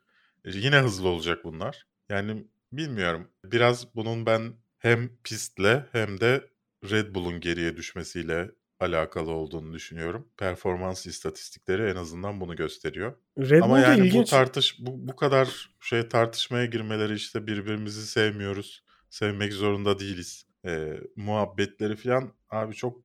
E, 0.45 0.51
Yine 0.51 0.77
hızlı 0.79 1.09
olacak 1.09 1.45
bunlar. 1.45 1.87
Yani 2.09 2.45
bilmiyorum. 2.73 3.31
Biraz 3.45 3.95
bunun 3.95 4.27
ben 4.27 4.53
hem 4.79 5.11
pistle 5.25 5.87
hem 5.93 6.21
de 6.21 6.49
Red 6.91 7.15
Bull'un 7.15 7.41
geriye 7.41 7.77
düşmesiyle 7.77 8.51
alakalı 8.85 9.31
olduğunu 9.31 9.73
düşünüyorum. 9.73 10.29
Performans 10.37 11.07
istatistikleri 11.07 11.91
en 11.91 11.97
azından 11.97 12.41
bunu 12.41 12.57
gösteriyor. 12.57 13.13
Red 13.39 13.63
Ama 13.63 13.77
Bull'da 13.77 13.89
yani 13.89 14.07
ilginç. 14.07 14.27
bu 14.27 14.31
tartış 14.31 14.77
bu, 14.81 15.09
bu 15.09 15.17
kadar 15.17 15.71
şey 15.81 16.09
tartışmaya 16.09 16.67
girmeleri 16.67 17.15
işte 17.15 17.47
birbirimizi 17.47 18.07
sevmiyoruz. 18.07 18.85
Sevmek 19.11 19.53
zorunda 19.53 19.99
değiliz. 19.99 20.47
E, 20.67 21.01
muhabbetleri 21.17 21.97
falan 21.97 22.33
abi 22.51 22.75
çok 22.75 23.03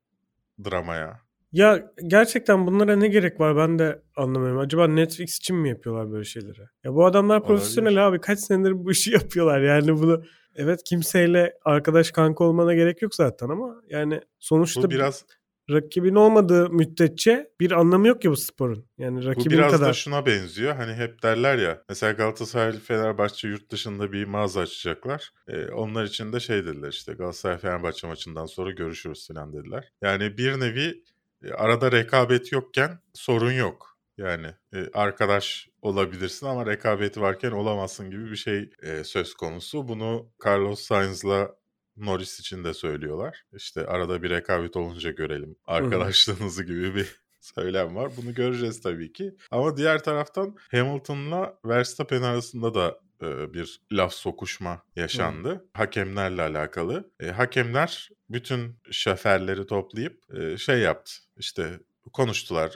drama 0.66 0.96
ya. 0.96 1.20
Ya 1.52 1.92
gerçekten 2.08 2.68
bunlara 2.68 2.96
ne 2.96 3.08
gerek 3.08 3.40
var 3.40 3.58
ben 3.58 3.80
de 3.80 4.02
anlamıyorum. 4.16 4.60
Acaba 4.60 4.88
Netflix 4.88 5.38
için 5.38 5.56
mi 5.56 5.70
yapıyorlar 5.70 6.12
böyle 6.12 6.24
şeyleri? 6.24 6.62
Ya 6.84 6.94
bu 6.94 7.06
adamlar 7.06 7.44
profesyonel 7.44 8.08
abi. 8.08 8.22
Kaç 8.22 8.40
senedir 8.40 8.86
bu 8.86 8.92
işi 8.92 9.12
yapıyorlar. 9.14 9.62
Yani 9.62 9.94
bunu 9.94 10.24
evet 10.56 10.84
kimseyle 10.84 11.54
arkadaş 11.66 12.12
kanka 12.12 12.44
olmana 12.44 12.74
gerek 12.74 13.02
yok 13.02 13.16
zaten 13.16 13.50
ama 13.50 13.82
yani 13.90 14.22
sonuçta 14.40 14.84
Bu 14.84 14.90
biraz 14.90 15.26
rakibin 15.70 16.16
olmadığı 16.16 16.70
müddetçe 16.70 17.52
bir 17.60 17.72
anlamı 17.72 18.08
yok 18.08 18.22
ki 18.22 18.32
bu 18.32 18.38
sporun. 18.38 18.86
Yani 18.98 19.22
bu 19.22 19.26
rakibin 19.26 19.58
biraz 19.58 19.72
kadar. 19.72 19.90
da 19.90 19.94
şuna 19.94 20.26
benziyor. 20.26 20.76
Hani 20.76 20.94
hep 20.94 21.24
derler 21.24 21.58
ya. 21.58 21.84
Mesela 21.90 22.12
Galatasaray 22.12 22.80
Fenerbahçe 22.80 23.48
yurt 23.48 23.72
dışında 23.72 24.12
bir 24.12 24.26
mağaza 24.26 24.62
açacaklar. 24.62 25.32
Ee, 25.48 25.66
onlar 25.66 26.06
için 26.06 26.34
de 26.34 26.40
şey 26.40 26.66
dediler 26.66 26.90
işte 26.90 27.14
Galatasaray 27.14 27.58
Fenerbahçe 27.58 28.08
maçından 28.08 28.46
sonra 28.46 28.72
görüşürüz 28.72 29.28
falan 29.28 29.54
dediler. 29.54 29.92
Yani 30.02 30.38
bir 30.38 30.60
nevi 30.60 31.04
e, 31.44 31.52
arada 31.52 31.92
rekabet 31.92 32.52
yokken 32.52 33.00
sorun 33.14 33.52
yok. 33.52 33.90
Yani 34.18 34.48
e, 34.74 34.90
arkadaş 34.94 35.70
olabilirsin 35.82 36.46
ama 36.46 36.66
rekabeti 36.66 37.22
varken 37.22 37.52
olamazsın 37.52 38.12
gibi 38.12 38.32
bir 38.32 38.36
şey 38.36 38.70
e, 38.82 39.04
söz 39.04 39.34
konusu. 39.34 39.88
Bunu 39.88 40.30
Carlos 40.46 40.82
Sainz'la 40.82 41.56
Norris 42.00 42.40
için 42.40 42.64
de 42.64 42.74
söylüyorlar. 42.74 43.44
İşte 43.54 43.86
arada 43.88 44.24
bir 44.24 44.30
rekabet 44.30 44.78
olunca 44.78 45.12
görelim 45.12 45.56
arkadaşlığınızı 45.66 46.64
gibi 46.66 46.96
bir 46.96 47.20
söylem 47.40 47.96
var. 47.96 48.12
Bunu 48.18 48.34
göreceğiz 48.34 48.82
tabii 48.82 49.14
ki. 49.14 49.36
Ama 49.52 49.78
diğer 49.78 50.04
taraftan 50.04 50.56
Hamilton'la 50.72 51.60
Verstappen 51.66 52.22
arasında 52.22 52.74
da 52.74 53.00
e, 53.22 53.54
bir 53.54 53.82
laf 53.92 54.14
sokuşma 54.14 54.82
yaşandı. 54.96 55.66
Hakemlerle 55.74 56.42
alakalı. 56.42 57.12
E, 57.20 57.28
hakemler 57.32 58.10
bütün 58.30 58.76
şoförleri 58.92 59.66
toplayıp 59.68 60.36
e, 60.38 60.58
şey 60.58 60.80
yaptı. 60.80 61.12
İşte 61.38 61.80
konuştular. 62.14 62.76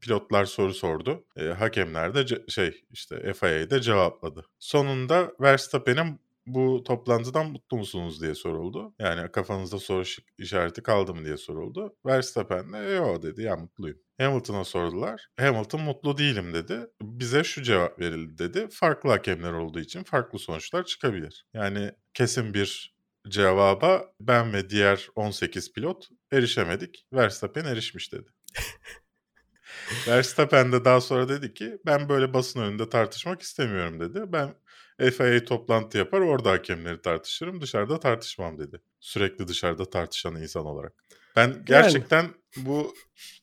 Pilotlar 0.00 0.44
soru 0.44 0.74
sordu. 0.74 1.24
E, 1.36 1.44
hakemler 1.44 2.14
de 2.14 2.20
ce- 2.20 2.50
şey 2.50 2.84
işte 2.92 3.32
FIA'de 3.32 3.80
cevapladı. 3.80 4.46
Sonunda 4.58 5.32
Verstappen'in 5.40 6.20
bu 6.46 6.82
toplantıdan 6.84 7.50
mutlu 7.50 7.76
musunuz 7.76 8.22
diye 8.22 8.34
soruldu. 8.34 8.94
Yani 8.98 9.32
kafanızda 9.32 9.78
soru 9.78 10.04
işareti 10.38 10.82
kaldı 10.82 11.14
mı 11.14 11.24
diye 11.24 11.36
soruldu. 11.36 11.96
Verstappen 12.06 12.72
de 12.72 12.76
yo 12.78 13.22
dedi 13.22 13.42
ya 13.42 13.56
mutluyum. 13.56 13.98
Hamilton'a 14.18 14.64
sordular. 14.64 15.26
Hamilton 15.40 15.80
mutlu 15.80 16.18
değilim 16.18 16.54
dedi. 16.54 16.86
Bize 17.02 17.44
şu 17.44 17.62
cevap 17.62 18.00
verildi 18.00 18.38
dedi. 18.38 18.68
Farklı 18.70 19.10
hakemler 19.10 19.52
olduğu 19.52 19.80
için 19.80 20.02
farklı 20.02 20.38
sonuçlar 20.38 20.84
çıkabilir. 20.84 21.46
Yani 21.54 21.92
kesin 22.14 22.54
bir 22.54 22.94
cevaba 23.28 24.12
ben 24.20 24.52
ve 24.52 24.70
diğer 24.70 25.08
18 25.14 25.72
pilot 25.72 26.08
erişemedik. 26.32 27.06
Verstappen 27.12 27.64
erişmiş 27.64 28.12
dedi. 28.12 28.28
Verstappen 30.08 30.72
de 30.72 30.84
daha 30.84 31.00
sonra 31.00 31.28
dedi 31.28 31.54
ki 31.54 31.78
ben 31.86 32.08
böyle 32.08 32.34
basın 32.34 32.60
önünde 32.60 32.88
tartışmak 32.88 33.42
istemiyorum 33.42 34.00
dedi. 34.00 34.22
Ben 34.26 34.54
FIA 34.98 35.44
toplantı 35.44 35.98
yapar 35.98 36.20
orada 36.20 36.50
hakemleri 36.50 37.02
tartışırım 37.02 37.60
dışarıda 37.60 38.00
tartışmam 38.00 38.58
dedi. 38.58 38.80
Sürekli 39.00 39.48
dışarıda 39.48 39.90
tartışan 39.90 40.36
insan 40.36 40.66
olarak. 40.66 40.92
Ben 41.36 41.62
gerçekten 41.64 42.26
bu 42.56 42.94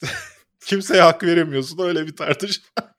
kimseye 0.65 1.01
hak 1.01 1.23
veremiyorsun 1.23 1.79
öyle 1.79 2.07
bir 2.07 2.15
tartışma. 2.15 2.67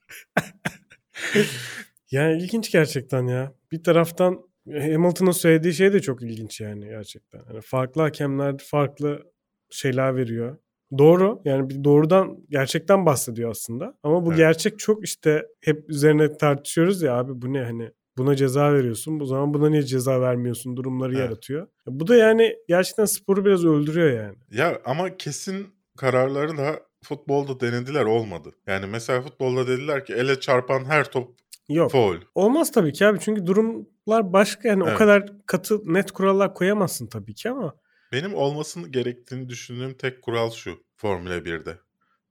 Yani 2.11 2.43
ilginç 2.43 2.73
gerçekten 2.73 3.27
ya. 3.27 3.55
Bir 3.73 3.83
taraftan 3.83 4.43
Hamilton'ın 4.69 5.31
söylediği 5.31 5.75
şey 5.75 5.93
de 5.93 6.01
çok 6.01 6.23
ilginç 6.23 6.61
yani 6.61 6.85
gerçekten. 6.85 7.41
Yani 7.49 7.61
farklı 7.61 8.03
hakemler 8.03 8.59
farklı 8.59 9.33
şeyler 9.71 10.17
veriyor. 10.17 10.59
Doğru 10.99 11.43
yani 11.45 11.71
bir 11.71 11.85
doğrudan 11.85 12.39
gerçekten 12.51 13.07
bahsediyor 13.07 13.51
aslında. 13.51 13.99
Ama 14.03 14.27
bu 14.27 14.29
Evet. 14.29 14.39
gerçek 14.39 14.79
çok 14.79 15.05
işte 15.05 15.47
hep 15.61 15.91
üzerine 15.91 16.37
tartışıyoruz 16.37 17.03
ya 17.03 17.15
abi 17.15 17.43
bu 17.43 17.53
ne 17.53 17.63
hani 17.63 17.91
buna 18.19 18.37
ceza 18.37 18.73
veriyorsun. 18.73 19.21
Bu 19.21 19.27
zaman 19.27 19.55
buna 19.55 19.69
niye 19.71 19.83
ceza 19.83 20.21
vermiyorsun 20.21 20.77
durumları 20.77 21.13
Evet. 21.13 21.21
yaratıyor. 21.25 21.67
Bu 21.87 22.07
da 22.07 22.17
yani 22.17 22.57
gerçekten 22.69 23.05
sporu 23.05 23.45
biraz 23.45 23.65
öldürüyor 23.65 24.11
yani. 24.23 24.37
Ya 24.51 24.81
ama 24.85 25.17
kesin 25.17 25.67
kararları 25.97 26.59
da 26.59 26.81
futbolda 27.05 27.61
denediler 27.61 28.05
olmadı. 28.05 28.53
Yani 28.67 28.87
mesela 28.87 29.23
futbolda 29.23 29.67
dediler 29.67 30.05
ki 30.05 30.13
ele 30.15 30.41
çarpan 30.41 30.85
her 30.85 31.11
top 31.11 31.35
Yok. 31.69 31.91
foul. 31.93 32.17
Olmaz 32.35 32.73
tabii 32.73 32.93
ki 32.93 33.07
abi 33.07 33.19
çünkü 33.21 33.47
durumlar 33.47 34.33
başka 34.33 34.69
yani 34.69 34.83
o 34.85 34.89
Evet. 34.89 34.99
kadar 34.99 35.33
katı 35.47 35.95
net 35.95 36.13
kurallar 36.13 36.55
koyamazsın 36.55 37.07
tabii 37.07 37.35
ki 37.35 37.51
ama 37.51 37.75
Benim 38.13 38.35
olmasını 38.35 38.89
gerektiğini 38.89 39.49
düşündüğüm 39.49 39.95
tek 39.95 40.23
kural 40.23 40.51
şu 40.51 40.79
Formula 40.97 41.39
1'de. 41.39 41.79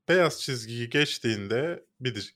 Beyaz 0.10 0.42
çizgiyi 0.42 0.90
geçtiğinde 0.90 1.86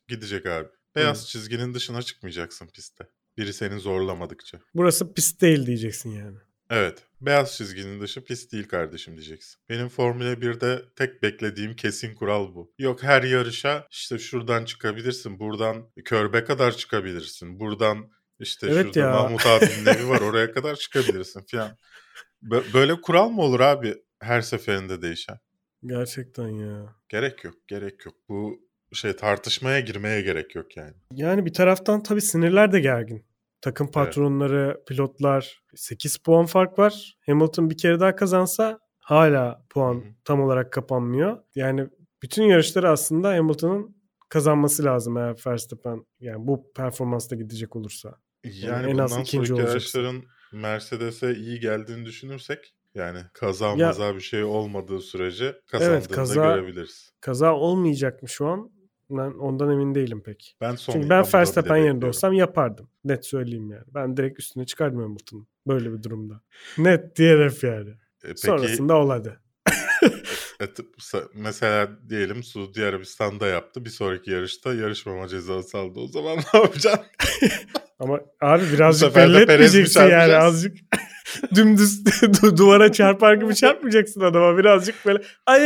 gidecek 0.08 0.46
abi. 0.46 0.68
Beyaz 0.96 1.28
çizginin 1.30 1.74
dışına 1.74 2.02
çıkmayacaksın 2.02 2.68
pistte. 2.68 3.08
Biri 3.38 3.54
seni 3.54 3.80
zorlamadıkça. 3.80 4.60
burası 4.76 5.14
pist 5.14 5.42
değil 5.42 5.66
diyeceksin 5.66 6.12
yani. 6.12 6.38
Evet. 6.70 7.04
Beyaz 7.22 7.58
çizginin 7.58 8.02
dışı 8.02 8.24
pist 8.24 8.52
değil 8.52 8.68
kardeşim 8.68 9.14
diyeceksin. 9.14 9.56
Benim 9.70 9.90
Formula 9.90 10.34
1'de 10.34 10.82
tek 10.96 11.24
beklediğim 11.24 11.76
kesin 11.76 12.16
kural 12.16 12.56
bu. 12.56 12.74
Yok 12.80 13.04
her 13.04 13.24
yarışa 13.24 13.88
işte 13.92 14.18
şuradan 14.20 14.66
çıkabilirsin. 14.66 15.40
Buradan 15.40 15.90
körbe 16.06 16.44
kadar 16.44 16.72
çıkabilirsin. 16.78 17.60
Buradan 17.60 18.12
işte 18.40 18.68
Evet 18.68 18.84
şurada 18.86 19.00
ya. 19.00 19.12
Mahmut 19.12 19.46
abinin 19.46 19.86
evi 19.86 20.08
var 20.10 20.22
oraya 20.30 20.52
kadar 20.52 20.76
çıkabilirsin 20.76 21.42
falan. 21.52 21.78
Bö- 22.44 22.74
Böyle 22.74 23.02
kural 23.02 23.30
mı 23.30 23.42
olur 23.42 23.60
abi 23.60 23.96
her 24.20 24.42
seferinde 24.42 25.02
değişen? 25.02 25.38
Gerçekten 25.86 26.48
ya. 26.48 26.96
Gerek 27.10 27.44
yok, 27.44 27.56
gerek 27.68 28.06
yok. 28.06 28.16
Bu 28.30 28.65
şey 28.96 29.16
tartışmaya 29.16 29.80
girmeye 29.80 30.22
gerek 30.22 30.56
yok 30.56 30.78
yani. 30.78 30.94
Yani 31.12 31.46
bir 31.46 31.54
taraftan 31.54 32.04
tabii 32.04 32.22
sinirler 32.22 32.72
de 32.72 32.80
gergin. 32.80 33.26
Takım 33.62 33.92
patronları, 33.92 34.84
pilotlar 34.88 35.62
8 35.76 36.18
puan 36.18 36.46
fark 36.46 36.80
var. 36.80 37.18
Hamilton 37.26 37.70
bir 37.70 37.78
kere 37.78 38.00
daha 38.00 38.16
kazansa 38.16 38.80
hala 39.00 39.66
puan 39.70 39.94
Hı 39.96 39.98
hı. 40.00 40.04
tam 40.26 40.42
olarak 40.42 40.74
kapanmıyor. 40.74 41.38
Yani 41.56 41.88
bütün 42.24 42.44
yarışları 42.44 42.90
aslında 42.90 43.30
Hamilton'ın 43.30 43.96
kazanması 44.30 44.84
lazım 44.84 45.18
eğer 45.18 45.36
Verstappen 45.48 46.06
yani 46.20 46.48
bu 46.48 46.72
performansla 46.76 47.36
gidecek 47.36 47.76
olursa. 47.76 48.16
Yani 48.44 48.92
en 48.92 48.98
az 48.98 49.18
ikinci 49.18 49.54
olacaksın. 49.54 49.74
yarışların 49.74 50.24
Mercedes'e 50.54 51.36
iyi 51.36 51.60
geldiğini 51.60 52.06
düşünürsek 52.06 52.74
yani 52.96 53.20
kaza 53.34 53.68
Ya- 53.68 53.88
maza 53.88 54.16
bir 54.16 54.22
şey 54.22 54.44
olmadığı 54.44 55.00
sürece 55.02 55.56
kazandığını 55.68 56.08
kaza- 56.16 56.42
da 56.44 56.56
görebiliriz. 56.56 57.12
Kaza 57.22 57.54
olmayacak 57.56 58.22
mı 58.24 58.30
şu 58.30 58.48
an? 58.48 58.72
Ben 59.10 59.32
ondan 59.32 59.72
emin 59.72 59.96
değilim 59.96 60.24
pek. 60.24 60.56
Ben 60.62 60.76
son 60.76 60.94
Çünkü 60.94 61.10
ben 61.10 61.26
Verstappen 61.34 61.78
yerinde 61.78 62.06
olsam 62.06 62.34
yapardım. 62.34 62.90
Net 63.04 63.26
söyleyeyim 63.26 63.72
yani. 63.72 63.84
Ben 63.94 64.18
direkt 64.18 64.40
üstüne 64.40 64.66
çıkardım 64.66 65.02
Hamilton'ın 65.02 65.48
böyle 65.68 65.94
bir 65.94 66.04
durumda. 66.04 66.42
Net 66.78 67.18
DRF 67.18 67.64
yani. 67.64 67.90
E, 67.90 68.28
peki 68.28 68.42
Sonrasında 68.42 68.96
ol 68.96 69.10
hadi. 69.10 69.40
e, 70.62 70.68
mesela 71.34 71.90
diyelim 72.10 72.44
Suudi 72.44 72.86
Arabistan'da 72.86 73.48
yaptı. 73.48 73.86
Bir 73.86 73.90
sonraki 73.90 74.32
yarışta 74.32 74.74
yarışmama 74.74 75.28
cezası 75.28 75.78
aldı. 75.78 76.00
O 76.00 76.08
zaman 76.08 76.38
ne 76.54 76.60
yapacaksın? 76.60 77.06
Ama 78.00 78.20
abi 78.42 78.64
birazcık 78.74 79.16
belli 79.16 79.42
etmeyeceksin 79.42 80.02
yani 80.02 80.36
azıcık. 80.36 80.78
Dümdüz 81.56 82.04
du- 82.06 82.58
duvara 82.58 82.92
çarpar 82.92 83.34
gibi 83.34 83.56
çarpmayacaksın 83.56 84.22
adama. 84.22 84.58
Birazcık 84.58 85.06
böyle 85.06 85.22
ay 85.46 85.64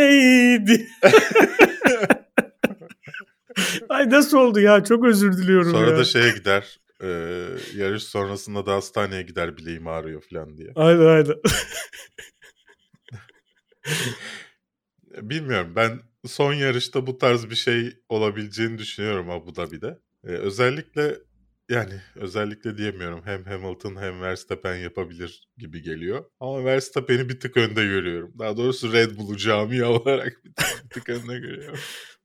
diye. 0.68 0.88
ay 3.90 4.10
nasıl 4.10 4.38
oldu 4.38 4.60
ya? 4.60 4.84
Çok 4.84 5.06
özür 5.06 5.38
diliyorum 5.38 5.72
Sonra 5.72 5.92
ya. 5.92 5.98
da 5.98 6.04
şeye 6.04 6.32
gider. 6.32 6.80
e, 7.04 7.08
yarış 7.76 8.04
sonrasında 8.04 8.66
da 8.66 8.74
hastaneye 8.74 9.22
gider 9.22 9.58
bileğim 9.58 9.88
ağrıyor 9.88 10.22
falan 10.30 10.58
diye. 10.58 10.72
Aynen 10.76 11.06
aynen. 11.06 11.36
Bilmiyorum 15.22 15.74
ben 15.76 16.00
son 16.26 16.54
yarışta 16.54 17.08
bu 17.08 17.18
tarz 17.18 17.50
bir 17.50 17.56
şey 17.56 17.94
olabileceğini 18.10 18.78
düşünüyorum 18.78 19.30
Abu 19.30 19.56
Dhabi'de. 19.56 20.00
Ee, 20.24 20.28
özellikle 20.28 21.18
yani 21.70 21.94
özellikle 22.16 22.78
diyemiyorum 22.78 23.22
hem 23.26 23.44
Hamilton 23.44 23.96
hem 24.02 24.22
Verstappen 24.22 24.76
yapabilir 24.76 25.48
gibi 25.58 25.82
geliyor. 25.82 26.26
Ama 26.40 26.66
Verstappen'i 26.66 27.30
bir 27.30 27.40
tık 27.40 27.58
önde 27.58 27.86
görüyorum. 27.86 28.34
Daha 28.40 28.58
doğrusu 28.58 28.94
Red 28.94 29.18
Bull'u 29.18 29.38
cami 29.38 29.84
olarak 29.86 30.46
bir 30.46 30.54
tık, 30.54 30.84
bir 30.84 30.90
tık 30.90 31.10
önde 31.10 31.40
görüyorum. 31.40 31.80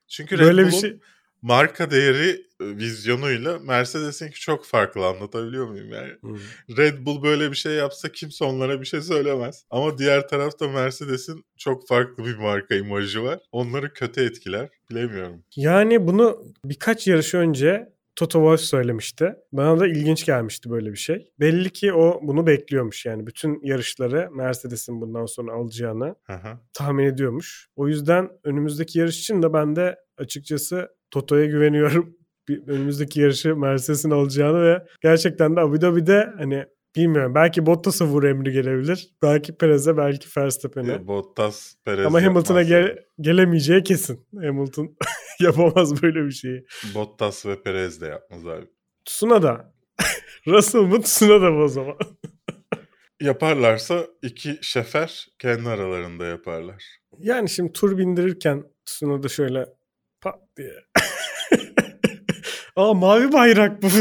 Çünkü 0.09 0.38
Red 0.38 0.44
Böyle 0.44 0.66
bir 0.66 0.73
Bull'un 0.73 0.81
şey 0.81 1.01
marka 1.44 1.90
değeri 1.90 2.30
e, 2.61 2.64
vizyonuyla 2.76 3.59
Mercedes'inki 3.59 4.40
çok 4.40 4.64
farklı 4.64 5.07
anlatabiliyor 5.07 5.68
muyum 5.68 5.92
yani? 5.92 6.12
Hmm. 6.20 6.38
Red 6.76 7.07
Bull 7.07 7.22
böyle 7.22 7.50
bir 7.50 7.57
şey 7.57 7.72
yapsa 7.72 8.09
kimse 8.09 8.44
onlara 8.44 8.80
bir 8.80 8.87
şey 8.87 9.00
söylemez. 9.00 9.64
Ama 9.70 9.98
diğer 9.98 10.28
tarafta 10.28 10.68
Mercedes'in 10.68 11.44
çok 11.57 11.88
farklı 11.88 12.24
bir 12.24 12.37
marka 12.37 12.74
imajı 12.74 13.22
var. 13.22 13.38
Onları 13.52 13.92
kötü 13.92 14.24
etkiler. 14.24 14.68
Bilemiyorum. 14.90 15.42
Yani 15.57 16.07
bunu 16.07 16.44
birkaç 16.64 17.07
yarış 17.07 17.35
önce 17.35 17.94
Toto 18.16 18.38
Wolff 18.38 18.61
söylemişti. 18.61 19.37
Bana 19.52 19.80
da 19.80 19.87
ilginç 19.87 20.24
gelmişti 20.24 20.70
böyle 20.70 20.92
bir 20.92 20.96
şey. 20.96 21.30
Belli 21.40 21.70
ki 21.70 21.92
o 21.92 22.20
bunu 22.22 22.46
bekliyormuş 22.46 23.07
yani. 23.07 23.26
Bütün 23.26 23.61
yarışları 23.62 24.30
Mercedes'in 24.33 25.00
bundan 25.00 25.26
sonra 25.26 25.52
alacağını 25.52 26.14
hı. 26.26 26.59
tahmin 26.72 27.04
ediyormuş. 27.04 27.68
O 27.76 27.88
yüzden 27.88 28.30
önümüzdeki 28.44 28.98
yarış 28.98 29.20
için 29.20 29.42
de 29.42 29.52
ben 29.52 29.76
de 29.76 30.04
açıkçası 30.18 30.88
Toto'ya 31.11 31.46
güveniyorum. 31.46 32.16
Bir, 32.48 32.68
önümüzdeki 32.68 33.20
yarışı 33.20 33.57
Mercedes'in 33.57 34.11
alacağını 34.11 34.62
ve 34.62 34.87
gerçekten 35.03 35.57
de 35.57 35.61
Abu 35.61 35.81
Dhabi'de 35.81 36.31
hani 36.38 36.64
bilmiyorum 36.96 37.35
belki 37.35 37.66
Bottas'a 37.66 38.05
vur 38.07 38.24
emri 38.24 38.53
gelebilir. 38.53 39.09
Belki 39.22 39.57
Perez'e 39.57 39.96
belki 39.96 40.29
Verstappen'e. 40.37 41.07
Bottas, 41.07 41.74
Perez 41.85 42.07
Ama 42.07 42.22
Hamilton'a 42.22 42.62
gel- 42.62 42.98
gelemeyeceği 43.20 43.83
kesin. 43.83 44.27
Hamilton 44.40 44.96
yapamaz 45.40 46.03
böyle 46.03 46.24
bir 46.24 46.31
şeyi. 46.31 46.64
Bottas 46.94 47.46
ve 47.46 47.62
Perez 47.62 48.00
de 48.00 48.07
yapmaz 48.07 48.46
abi. 48.46 48.66
Tsunoda. 49.05 49.74
Russell 50.46 50.81
mı 50.81 51.03
Tsunoda 51.03 51.50
mı 51.50 51.62
o 51.62 51.68
zaman? 51.68 51.96
Yaparlarsa 53.20 54.07
iki 54.22 54.59
şefer 54.62 55.27
kendi 55.38 55.68
aralarında 55.68 56.24
yaparlar. 56.27 56.85
Yani 57.18 57.48
şimdi 57.48 57.72
tur 57.72 57.98
bindirirken 57.98 58.64
Tsunoda 58.87 59.29
şöyle 59.29 59.66
diye. 60.57 60.75
Aa 62.77 62.95
mavi 62.95 63.33
bayrak 63.33 63.83
bu. 63.83 63.88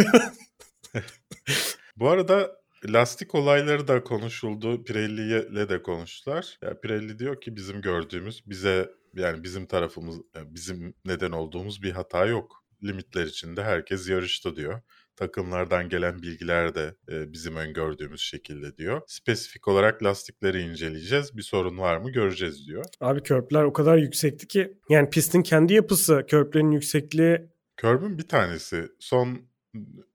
Bu 1.97 2.09
arada 2.09 2.51
lastik 2.85 3.35
olayları 3.35 3.87
da 3.87 4.03
konuşuldu. 4.03 4.83
Pirelli 4.83 5.51
ile 5.51 5.69
de 5.69 5.83
konuştular. 5.83 6.57
Ya 6.61 6.79
Pirelli 6.79 7.19
diyor 7.19 7.41
ki 7.41 7.55
bizim 7.55 7.81
gördüğümüz 7.81 8.49
bize 8.49 8.89
yani 9.13 9.43
bizim 9.43 9.65
tarafımız 9.65 10.17
bizim 10.45 10.93
neden 11.05 11.31
olduğumuz 11.31 11.83
bir 11.83 11.91
hata 11.91 12.25
yok. 12.25 12.63
Limitler 12.83 13.25
içinde 13.25 13.63
herkes 13.63 14.09
yarıştı 14.09 14.55
diyor. 14.55 14.81
Takımlardan 15.15 15.89
gelen 15.89 16.21
bilgiler 16.21 16.75
de 16.75 16.95
e, 17.11 17.31
bizim 17.33 17.55
öngördüğümüz 17.55 18.21
şekilde 18.21 18.77
diyor. 18.77 19.01
Spesifik 19.07 19.67
olarak 19.67 20.03
lastikleri 20.03 20.61
inceleyeceğiz. 20.61 21.37
Bir 21.37 21.41
sorun 21.41 21.77
var 21.77 21.97
mı 21.97 22.11
göreceğiz 22.11 22.67
diyor. 22.67 22.85
Abi 23.01 23.23
körpler 23.23 23.63
o 23.63 23.73
kadar 23.73 23.97
yüksekti 23.97 24.47
ki 24.47 24.77
yani 24.89 25.09
pistin 25.09 25.41
kendi 25.41 25.73
yapısı 25.73 26.25
körplerin 26.27 26.71
yüksekliği 26.71 27.53
Körbün 27.77 28.17
bir 28.17 28.27
tanesi. 28.27 28.87
Son 28.99 29.37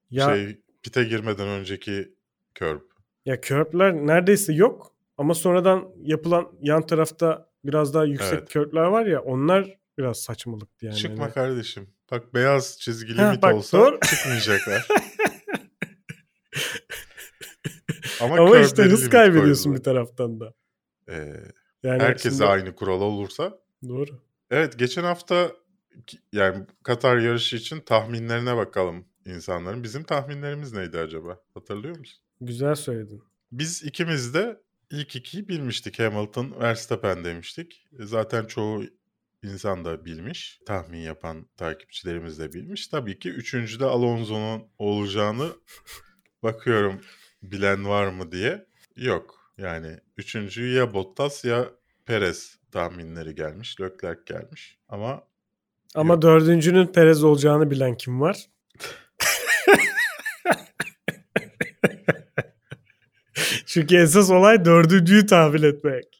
ya 0.09 0.29
şey 0.35 0.61
pite 0.83 1.03
girmeden 1.03 1.47
önceki 1.47 2.13
körb. 2.55 2.81
ya 3.25 3.41
körpler 3.41 3.93
neredeyse 3.93 4.53
yok 4.53 4.95
ama 5.17 5.33
sonradan 5.33 5.89
yapılan 6.01 6.51
yan 6.61 6.85
tarafta 6.87 7.49
biraz 7.65 7.93
daha 7.93 8.05
yüksek 8.05 8.33
Evet. 8.39 8.49
körpler 8.49 8.81
var 8.85 9.05
ya 9.05 9.21
onlar 9.21 9.77
biraz 9.97 10.21
saçmalıktı 10.21 10.85
yani. 10.85 10.95
Çıkma 10.95 11.23
Hani- 11.23 11.33
kardeşim. 11.33 11.87
Bak 12.11 12.33
beyaz 12.33 12.79
çizgi 12.79 13.13
Ha, 13.13 13.27
limit 13.29 13.41
bak, 13.43 13.53
olsa 13.53 13.77
doğru. 13.77 13.99
çıkmayacaklar. 13.99 14.87
Ama, 18.21 18.35
Ama 18.37 18.59
işte 18.59 18.83
hız 18.83 19.09
kaybediyorsun 19.09 19.75
bir 19.75 19.83
taraftan 19.83 20.39
da. 20.39 20.53
Ee, 21.09 21.33
Yani 21.83 22.01
herkese 22.03 22.29
şimdi- 22.29 22.45
aynı 22.45 22.75
kural 22.75 23.01
olursa. 23.01 23.59
Doğru. 23.87 24.21
Evet 24.51 24.79
geçen 24.79 25.03
hafta 25.03 25.51
yani 26.33 26.65
Katar 26.83 27.17
yarışı 27.17 27.55
için 27.55 27.79
tahminlerine 27.79 28.57
bakalım 28.57 29.05
insanların. 29.25 29.83
Bizim 29.83 30.03
tahminlerimiz 30.03 30.73
neydi 30.73 30.97
acaba? 30.99 31.39
Hatırlıyor 31.53 31.97
musun? 31.97 32.19
Güzel 32.41 32.75
söyledin. 32.75 33.23
Biz 33.51 33.83
ikimiz 33.83 34.33
de 34.33 34.61
ilk 34.91 35.15
ikiyi 35.15 35.47
bilmiştik. 35.49 35.99
Hamilton, 35.99 36.55
Verstappen 36.61 37.23
demiştik. 37.25 37.87
E, 37.99 38.05
Zaten 38.05 38.45
çoğu 38.45 38.83
insan 39.43 39.85
da 39.85 40.05
bilmiş. 40.05 40.59
Tahmin 40.65 40.99
yapan 40.99 41.47
takipçilerimiz 41.57 42.39
de 42.39 42.53
bilmiş. 42.53 42.87
Tabii 42.87 43.19
ki 43.19 43.29
üçüncüde 43.29 43.85
Alonso'nun 43.85 44.63
olacağını 44.77 45.49
bakıyorum 46.43 47.01
bilen 47.43 47.87
var 47.87 48.07
mı 48.07 48.31
diye. 48.31 48.65
Yok. 48.95 49.53
Yani 49.57 49.99
üçüncüyü 50.17 50.75
ya 50.75 50.93
Bottas 50.93 51.45
ya 51.45 51.65
Perez 52.05 52.57
tahminleri 52.71 53.35
gelmiş. 53.35 53.81
Leclerc 53.81 54.21
gelmiş. 54.25 54.77
Ama 54.89 55.23
Ama 55.95 56.13
Yok. 56.13 56.21
dördüncünün 56.21 56.87
Perez 56.87 57.23
olacağını 57.23 57.71
bilen 57.71 57.97
kim 57.97 58.21
var? 58.21 58.45
Çünkü 63.65 63.97
esas 63.97 64.29
olay 64.31 64.65
dördüncüyü 64.65 65.25
tahmin 65.25 65.63
etmek. 65.63 66.18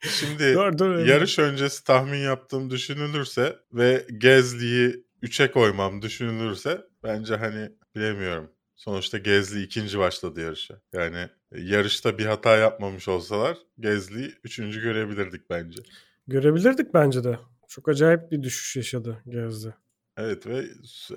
Şimdi 0.00 0.54
Dur, 0.54 0.78
dur. 0.78 0.98
yarış 1.06 1.38
öncesi 1.38 1.84
tahmin 1.84 2.18
yaptığım 2.18 2.70
düşünülürse 2.70 3.56
ve 3.72 4.06
Gezli'yi 4.18 5.04
3'e 5.22 5.50
koymam 5.50 6.02
düşünülürse 6.02 6.80
bence 7.02 7.36
hani 7.36 7.68
bilemiyorum. 7.96 8.50
Sonuçta 8.76 9.18
Gezli 9.18 9.62
ikinci 9.62 9.98
başladı 9.98 10.40
yarışa. 10.40 10.80
Yani 10.92 11.28
e, 11.52 11.60
yarışta 11.60 12.18
bir 12.18 12.26
hata 12.26 12.56
yapmamış 12.56 13.08
olsalar 13.08 13.56
Gezli'yi 13.80 14.34
üçüncü 14.44 14.80
görebilirdik 14.82 15.50
bence. 15.50 15.82
Görebilirdik 16.26 16.94
bence 16.94 17.24
de. 17.24 17.38
Çok 17.68 17.88
acayip 17.88 18.32
bir 18.32 18.42
düşüş 18.42 18.76
yaşadı 18.76 19.22
Gezdi. 19.28 19.74
Evet 20.16 20.46
ve 20.46 20.64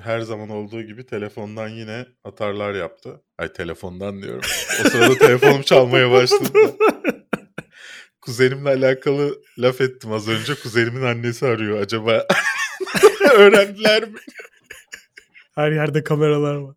her 0.02 0.20
zaman 0.22 0.50
olduğu 0.50 0.82
gibi 0.82 1.06
telefondan 1.06 1.68
yine 1.70 2.06
atarlar 2.24 2.74
yaptı. 2.74 3.22
Ay 3.38 3.54
telefondan 3.54 4.22
diyorum. 4.22 4.42
O 4.86 4.90
sırada 4.90 5.18
telefonum 5.18 5.62
çalmaya 5.62 6.12
başladı. 6.12 6.50
Kuzenimle 8.26 8.70
alakalı 8.70 9.42
laf 9.58 9.82
ettim 9.82 10.12
az 10.12 10.28
önce. 10.30 10.54
Kuzenimin 10.64 11.02
annesi 11.02 11.46
arıyor. 11.46 11.82
Acaba 11.82 12.28
öğrendiler 13.38 14.04
mi? 14.04 14.18
Her 15.56 15.72
yerde 15.72 16.04
kameralar 16.04 16.56
var. 16.56 16.76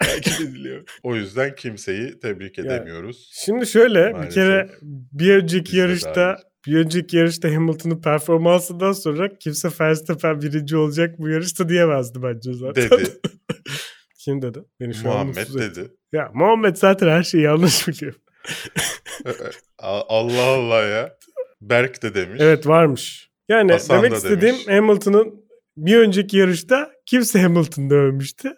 Takip 0.00 0.40
ediliyor. 0.40 0.82
O 1.02 1.14
yüzden 1.16 1.54
kimseyi 1.54 2.18
tebrik 2.20 2.58
Yani- 2.58 2.68
edemiyoruz. 2.72 3.30
Şimdi 3.44 3.66
şöyle 3.66 4.06
bir 4.08 4.12
Maalesef. 4.12 4.34
kere 4.34 4.70
bir 5.12 5.30
önceki 5.36 5.72
Biz 5.72 5.78
yarışta 5.78 6.38
bir 6.66 6.76
önceki 6.76 7.16
yarışta 7.16 7.48
Hamilton'ın 7.48 8.00
performansından 8.02 8.92
sonra 8.92 9.28
kimse 9.38 9.68
Verstappen 9.80 10.40
birinci 10.42 10.76
olacak 10.76 11.18
bu 11.18 11.28
yarışta 11.28 11.68
diyemezdi 11.68 12.22
bence 12.22 12.52
zaten. 12.52 12.90
Dedi. 12.90 13.10
Kim 14.18 14.42
dedi? 14.42 14.58
Beni 14.80 14.94
şu 14.94 15.10
an 15.10 15.26
Muhammed 15.26 15.36
etti. 15.36 15.54
dedi. 15.58 15.88
Ya 16.12 16.30
Muhammed 16.34 16.76
zaten 16.76 17.08
her 17.08 17.22
şeyi 17.22 17.42
yanlış 17.44 17.88
biliyor. 17.88 18.14
Allah 19.78 20.42
Allah 20.44 20.82
ya. 20.82 21.16
Berk 21.60 22.02
de 22.02 22.14
demiş. 22.14 22.40
Evet 22.44 22.66
varmış. 22.66 23.30
Yani 23.48 23.72
Hasan 23.72 23.98
demek 24.02 24.12
istediğim 24.16 24.54
demiş. 24.54 24.68
Hamilton'ın 24.68 25.44
bir 25.76 25.96
önceki 25.98 26.36
yarışta 26.36 26.92
kimse 27.06 27.42
Hamilton'da 27.42 27.94
övmüştü. 27.94 28.48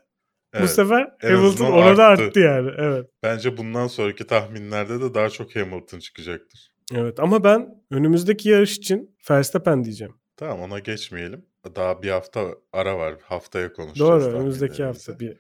Bu 0.55 0.59
Evet. 0.59 0.71
sefer 0.71 1.09
En 1.23 1.35
Hamilton 1.35 1.73
orada 1.73 2.05
arttı. 2.05 2.23
arttı 2.25 2.41
yani. 2.41 2.71
Evet. 2.79 3.07
Bence 3.23 3.57
bundan 3.57 3.87
sonraki 3.87 4.27
tahminlerde 4.27 5.01
de 5.01 5.15
daha 5.15 5.29
çok 5.31 5.57
Hamilton 5.57 5.99
çıkacaktır. 5.99 6.73
Evet 6.95 7.21
ama 7.21 7.45
ben 7.45 7.69
önümüzdeki 7.91 8.49
yarış 8.49 8.77
için 8.77 9.17
Verstappen 9.31 9.85
diyeceğim. 9.85 10.15
Tamam 10.37 10.61
ona 10.61 10.79
geçmeyelim. 10.79 11.47
Daha 11.77 12.03
bir 12.03 12.11
hafta 12.11 12.47
ara 12.73 12.99
var. 12.99 13.15
Haftaya 13.23 13.73
konuşacağız. 13.73 14.25
Doğru 14.25 14.37
önümüzdeki 14.37 14.85
hafta 14.85 15.21
bir. 15.21 15.37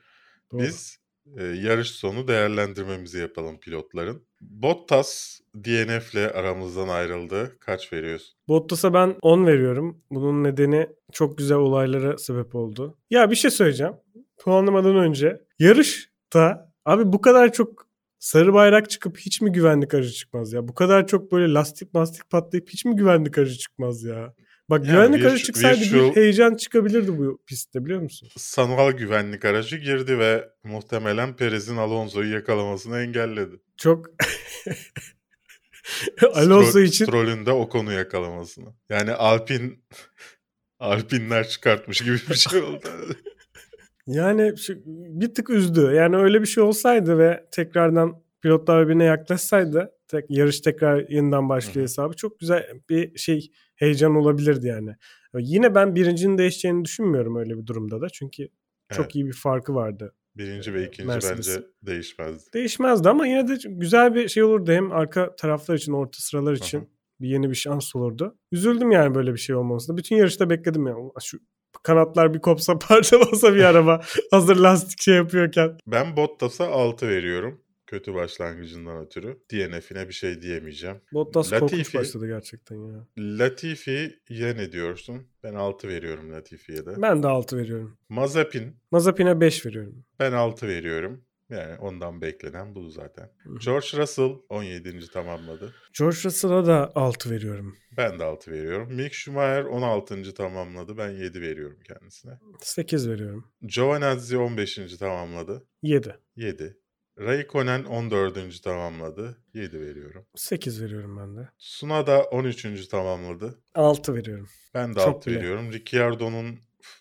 Doğru. 0.52 0.62
Biz 0.62 0.98
e, 1.38 1.44
yarış 1.44 1.90
sonu 1.90 2.28
değerlendirmemizi 2.28 3.18
yapalım 3.18 3.60
pilotların. 3.60 4.26
Bottas 4.50 5.40
DNF'le 5.54 6.34
aramızdan 6.34 6.88
ayrıldı. 6.88 7.56
Kaç 7.60 7.92
veriyorsun? 7.92 8.34
Bottas'a 8.48 8.94
ben 8.94 9.16
10 9.22 9.46
veriyorum. 9.46 10.02
Bunun 10.10 10.44
nedeni 10.44 10.86
çok 11.12 11.38
güzel 11.38 11.58
olaylara 11.58 12.18
sebep 12.18 12.54
oldu. 12.54 12.98
Ya 13.10 13.30
bir 13.30 13.36
şey 13.36 13.50
söyleyeceğim. 13.50 13.92
Puanlamadan 14.38 14.96
önce 14.96 15.40
yarışta 15.58 16.72
abi 16.84 17.12
bu 17.12 17.20
kadar 17.20 17.52
çok 17.52 17.86
sarı 18.18 18.54
bayrak 18.54 18.90
çıkıp 18.90 19.18
hiç 19.18 19.40
mi 19.40 19.52
güvenlik 19.52 19.94
aracı 19.94 20.10
çıkmaz 20.10 20.52
ya? 20.52 20.68
Bu 20.68 20.74
kadar 20.74 21.06
çok 21.06 21.32
böyle 21.32 21.52
lastik 21.52 21.94
mastik 21.94 22.30
patlayıp 22.30 22.70
hiç 22.70 22.84
mi 22.84 22.96
güvenlik 22.96 23.38
aracı 23.38 23.58
çıkmaz 23.58 24.04
ya? 24.04 24.34
Bak 24.70 24.86
Yani 24.86 24.92
güvenlik 24.92 25.24
aracı 25.26 25.44
çıksaydı 25.44 25.80
virtual- 25.80 26.10
bir 26.10 26.16
heyecan 26.16 26.54
çıkabilirdi 26.54 27.18
bu 27.18 27.38
pistte 27.46 27.84
biliyor 27.84 28.00
musun? 28.00 28.28
Sanal 28.36 28.92
güvenlik 28.92 29.44
aracı 29.44 29.76
girdi 29.76 30.18
ve 30.18 30.48
muhtemelen 30.64 31.36
Perez'in 31.36 31.76
Alonso'yu 31.76 32.32
yakalamasını 32.34 32.98
engelledi. 32.98 33.60
Çok 33.76 34.06
Alonso 36.34 36.80
için 36.80 37.04
Stroll'ün 37.04 37.46
de 37.46 37.52
o 37.52 37.68
konu 37.68 37.92
yakalamasını. 37.92 38.68
Yani 38.88 39.12
Alpin 39.12 39.84
Alpinler 40.80 41.48
çıkartmış 41.48 42.00
gibi 42.00 42.16
bir 42.30 42.34
şey 42.34 42.60
oldu. 42.62 42.86
Yani 44.06 44.58
şu- 44.58 44.82
bir 44.86 45.34
tık 45.34 45.50
üzdü. 45.50 45.80
Yani 45.94 46.16
öyle 46.16 46.40
bir 46.42 46.46
şey 46.46 46.62
olsaydı 46.64 47.18
ve 47.18 47.46
tekrardan 47.50 48.22
pilotlar 48.42 48.84
birbirine 48.84 49.04
yaklaşsaydı 49.04 49.92
tek, 50.08 50.24
yarış 50.28 50.60
tekrar 50.60 51.08
yeniden 51.08 51.48
başlıyor 51.48 51.82
hesabı 51.82 52.16
çok 52.16 52.40
güzel 52.40 52.66
bir 52.90 53.18
şey 53.18 53.50
heyecan 53.76 54.14
olabilirdi 54.14 54.66
yani. 54.66 54.90
Yine 55.34 55.74
ben 55.74 55.94
birincinin 55.94 56.38
değişeceğini 56.38 56.84
düşünmüyorum 56.84 57.36
öyle 57.36 57.58
bir 57.58 57.66
durumda 57.66 58.00
da. 58.00 58.08
Çünkü 58.08 58.48
çok 58.92 59.04
Evet. 59.04 59.14
iyi 59.14 59.26
bir 59.26 59.32
farkı 59.32 59.74
vardı. 59.74 60.14
Birinci 60.36 60.74
ve 60.74 60.86
ikinci 60.86 61.06
Mercedes. 61.06 61.48
bence 61.48 61.66
değişmezdi. 61.82 62.52
Değişmezdi 62.54 63.08
ama 63.08 63.26
yine 63.26 63.48
de 63.48 63.58
güzel 63.66 64.14
bir 64.14 64.28
şey 64.28 64.42
olurdu. 64.42 64.72
Hem 64.72 64.92
arka 64.92 65.36
taraflar 65.36 65.74
için, 65.74 65.92
orta 65.92 66.18
sıralar 66.20 66.52
için 66.52 66.80
hı. 66.80 66.84
bir 67.20 67.28
yeni 67.28 67.50
bir 67.50 67.54
şans 67.54 67.96
olurdu. 67.96 68.38
Üzüldüm 68.52 68.90
yani 68.90 69.14
böyle 69.14 69.32
bir 69.32 69.38
şey 69.38 69.56
olmamasına. 69.56 69.96
Bütün 69.96 70.16
yarışta 70.16 70.50
bekledim 70.50 70.86
ya. 70.86 70.96
"Ulan 70.96 71.12
Şu 71.22 71.38
kanatlar 71.82 72.34
bir 72.34 72.40
kopsa 72.40 72.78
parçalasa 72.88 73.54
bir 73.54 73.64
araba 73.64 74.00
hazır 74.30 74.56
lastik 74.56 75.00
şey 75.02 75.14
yapıyorken. 75.14 75.78
Ben 75.86 76.16
Bottas'a 76.16 76.66
6 76.66 77.08
veriyorum. 77.08 77.60
Kötü 77.86 78.14
başlangıcından 78.14 79.04
ötürü. 79.06 79.38
DNF'ine 79.52 80.08
bir 80.08 80.12
şey 80.12 80.42
diyemeyeceğim. 80.42 80.96
Bottas 81.12 81.50
korkunç 81.50 81.72
Latifi- 81.72 81.98
başladı 81.98 82.26
gerçekten 82.26 82.76
ya. 82.76 83.06
Latifi'ye 83.18 84.56
ne 84.56 84.72
diyorsun? 84.72 85.26
Ben 85.42 85.54
6 85.54 85.88
veriyorum 85.88 86.32
Latifi'ye 86.32 86.86
de. 86.86 87.02
Ben 87.02 87.22
de 87.22 87.26
6 87.26 87.56
veriyorum. 87.56 87.98
Mazepin 88.08 88.76
Mazepin'e 88.90 89.40
5 89.40 89.66
veriyorum. 89.66 90.04
ben 90.20 90.32
6 90.32 90.68
veriyorum. 90.68 91.24
Yani 91.50 91.78
ondan 91.78 92.20
beklenen 92.20 92.74
bu 92.74 92.90
zaten. 92.90 93.30
George 93.64 93.86
Russell 93.96 94.30
17. 94.48 95.10
tamamladı. 95.12 95.74
George 95.98 96.16
Russell'a 96.24 96.66
da 96.66 96.92
6 96.94 97.30
veriyorum. 97.30 97.76
Ben 97.96 98.18
de 98.18 98.24
6 98.24 98.50
veriyorum. 98.50 98.94
Mick 98.94 99.14
Schumacher 99.14 99.64
16. 99.64 100.34
tamamladı. 100.34 100.98
Ben 100.98 101.10
7 101.10 101.40
veriyorum 101.40 101.78
kendisine. 101.84 102.32
8 102.60 103.08
veriyorum. 103.08 103.44
Giovinazzi 103.62 104.36
15. 104.38 104.96
tamamladı. 104.98 105.66
7. 105.82 106.14
7. 106.36 106.76
Raikkonen 107.20 107.84
14. 107.84 108.62
tamamladı. 108.62 109.36
7 109.54 109.80
veriyorum. 109.80 110.26
8 110.34 110.82
veriyorum 110.82 111.16
ben 111.18 111.36
de. 111.36 111.48
Tsunoda 111.58 112.22
13. 112.24 112.88
tamamladı. 112.88 113.58
6 113.74 114.14
veriyorum. 114.14 114.48
Ben 114.74 114.94
de 114.94 114.98
Çok 115.00 115.08
6 115.16 115.30
bile. 115.30 115.38
veriyorum. 115.38 115.72
Ricciardo'nun 115.72 116.58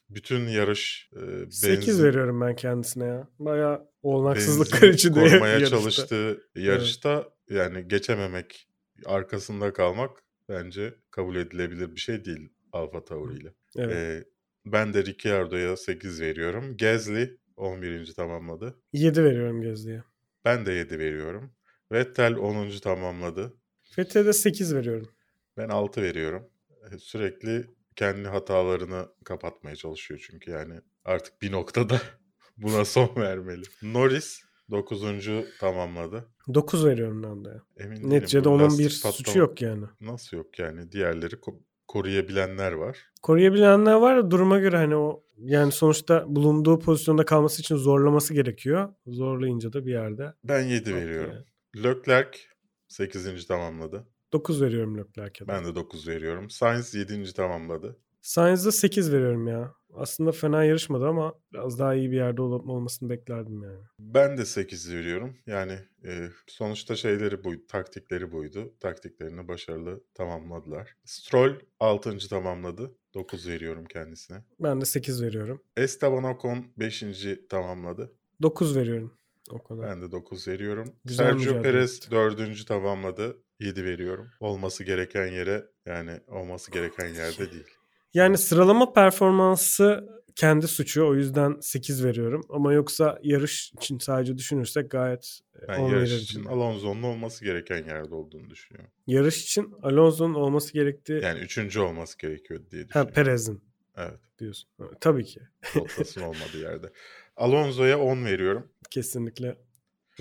bütün 0.10 0.48
yarış 0.48 1.10
e, 1.16 1.52
8 1.52 2.00
benzin- 2.00 2.04
veriyorum 2.04 2.42
ben 2.42 2.56
kendisine 2.56 3.06
ya. 3.06 3.28
Baya 3.40 3.82
olaksızlıklar 4.02 4.82
benzin 4.82 4.94
içinde 4.94 5.20
korumaya 5.20 5.54
yarışta. 5.54 5.78
çalıştığı 5.78 6.42
yarışta 6.56 7.30
yani 7.50 7.88
geçememek, 7.88 8.68
arkasında 9.06 9.74
kalmak 9.74 10.24
bence 10.50 10.96
kabul 11.12 11.36
edilebilir 11.36 11.96
bir 11.96 12.00
şey 12.00 12.26
değil 12.26 12.50
Alfa 12.72 13.06
Tauri 13.06 13.38
ile. 13.38 13.54
Evet. 13.78 13.96
Ee, 13.96 14.24
ben 14.66 14.94
de 14.94 15.06
Ricciardo'ya 15.06 15.78
8 15.78 16.22
veriyorum. 16.22 16.78
Gasly 16.78 17.38
11. 17.58 18.14
tamamladı. 18.14 18.80
7 18.94 19.24
veriyorum 19.24 19.62
Gözlü'ye. 19.62 20.04
Ben 20.46 20.66
de 20.66 20.72
7 20.74 21.00
veriyorum. 21.00 21.52
Vettel 21.92 22.36
10. 22.36 22.70
tamamladı. 22.80 23.54
Fethiye'de 23.84 24.34
8 24.34 24.76
veriyorum. 24.76 25.10
Ben 25.58 25.70
6 25.70 26.02
veriyorum. 26.02 26.50
Ee, 26.92 26.98
Sürekli 26.98 27.66
kendi 27.96 28.28
hatalarını 28.28 29.08
kapatmaya 29.26 29.76
çalışıyor 29.76 30.26
çünkü 30.32 30.52
yani 30.52 30.82
artık 31.06 31.42
bir 31.42 31.52
noktada 31.52 32.02
buna 32.58 32.86
son 32.86 33.16
vermeli. 33.16 33.64
Norris 33.84 34.42
9. 34.72 35.04
tamamladı. 35.60 36.30
9 36.54 36.86
veriyorum 36.86 37.24
ben 37.24 37.46
de. 37.46 37.50
ya. 37.50 37.62
Emin 37.78 38.10
Neticede 38.10 38.50
onun 38.50 38.78
bir 38.80 38.90
suçu 38.90 39.08
patlama- 39.24 39.38
yok 39.38 39.62
yani. 39.62 39.86
Nasıl 40.02 40.38
yok 40.38 40.60
yani? 40.60 40.92
Diğerleri 40.92 41.36
koruyabilenler 41.88 42.72
var. 42.72 42.98
Koruyabilenler 43.22 43.94
var 43.94 44.32
duruma 44.32 44.60
göre 44.60 44.78
hani 44.78 44.96
o 44.96 45.24
yani 45.38 45.72
sonuçta 45.72 46.26
bulunduğu 46.28 46.80
pozisyonda 46.80 47.26
kalması 47.26 47.62
için 47.62 47.76
zorlaması 47.76 48.34
gerekiyor. 48.34 48.94
Zorlayınca 49.08 49.74
da 49.74 49.86
bir 49.86 49.92
yerde. 49.92 50.34
Ben 50.44 50.62
7 50.64 50.90
Yok 50.90 51.00
veriyorum. 51.00 51.32
yani. 51.34 51.46
Leclerc 51.84 52.40
8. 52.88 53.48
tamamladı. 53.48 54.08
9 54.34 54.62
veriyorum 54.62 54.98
Leclerc'e. 54.98 55.48
Ben 55.48 55.66
de 55.66 55.76
9 55.76 56.08
veriyorum. 56.08 56.50
Sainz 56.50 56.96
7. 56.96 57.34
tamamladı. 57.34 58.00
Sainz'da 58.30 58.72
8 58.72 59.12
veriyorum 59.14 59.48
ya. 59.48 59.74
Aslında 59.94 60.32
fena 60.32 60.64
yarışmadı 60.64 61.08
ama 61.08 61.34
biraz 61.54 61.80
daha 61.80 61.96
iyi 61.96 62.12
bir 62.12 62.16
yerde 62.16 62.42
ol- 62.42 62.70
olmasını 62.70 63.10
beklerdim 63.10 63.64
yani. 63.64 63.80
Ben 64.00 64.38
de 64.38 64.46
8 64.46 64.94
veriyorum. 64.94 65.38
Yani 65.48 65.80
e, 66.06 66.28
sonuçta 66.48 66.96
şeyleri 66.96 67.44
buydu, 67.44 67.62
taktikleri 67.68 68.32
buydu. 68.32 68.74
Taktiklerini 68.80 69.48
başarılı 69.48 70.04
tamamladılar. 70.14 70.96
Stroll 71.06 71.54
6. 71.80 72.18
tamamladı. 72.30 72.96
9 73.14 73.48
veriyorum 73.48 73.86
kendisine. 73.86 74.38
Ben 74.60 74.82
de 74.82 74.86
8 74.86 75.24
veriyorum. 75.24 75.62
Esteban 75.78 76.24
Ocon 76.24 76.66
5. 76.78 77.04
tamamladı. 77.50 78.14
9 78.42 78.76
veriyorum. 78.78 79.14
O 79.52 79.64
kadar. 79.64 79.90
Ben 79.90 80.02
de 80.02 80.12
9 80.12 80.48
veriyorum. 80.48 80.94
Güzel 81.06 81.26
Sergio 81.40 81.62
Perez 81.62 81.98
etti. 81.98 82.12
4. 82.12 82.66
tamamladı. 82.68 83.38
7 83.60 83.86
veriyorum. 83.86 84.28
Olması 84.40 84.84
gereken 84.84 85.28
yere 85.28 85.66
yani 85.86 86.20
olması 86.28 86.72
gereken 86.72 87.08
yerde 87.08 87.52
değil. 87.52 87.68
Yani 88.16 88.38
sıralama 88.38 88.94
performansı 88.94 90.10
kendi 90.36 90.68
suçu. 90.68 91.08
O 91.08 91.16
yüzden 91.16 91.58
8 91.62 92.06
veriyorum. 92.06 92.42
Ama 92.50 92.74
yoksa 92.74 93.20
yarış 93.24 93.74
için 93.74 94.00
sadece 94.00 94.38
düşünürsek 94.38 94.92
gayet 94.92 95.40
e, 95.62 95.68
Ben 95.68 95.80
10 95.80 95.90
yarış 95.90 96.22
için. 96.24 96.46
Alonso'nun 96.46 97.04
olması 97.04 97.46
gereken 97.46 97.78
yerde 97.78 98.16
olduğunu 98.16 98.50
düşünüyorum. 98.50 98.92
Yarış 99.08 99.44
için 99.44 99.74
Alonso'nun 99.84 100.34
olması 100.34 100.74
gerektiği 100.74 101.22
Yani 101.24 101.40
üçüncü 101.40 101.80
olması 101.80 102.18
gerekiyor 102.18 102.60
diye 102.72 102.82
ha, 102.82 102.88
düşünüyorum. 102.88 103.14
Perez'in 103.14 103.64
Evet. 103.98 104.20
diyorsun. 104.40 104.70
Ha, 104.78 104.86
Tabii 105.02 105.26
ki. 105.26 105.42
Bottas'ın 105.76 106.22
olmadığı 106.22 106.62
yerde. 106.62 106.92
Alonso'ya 107.38 108.00
10 108.00 108.26
veriyorum. 108.26 108.70
Kesinlikle 108.92 109.58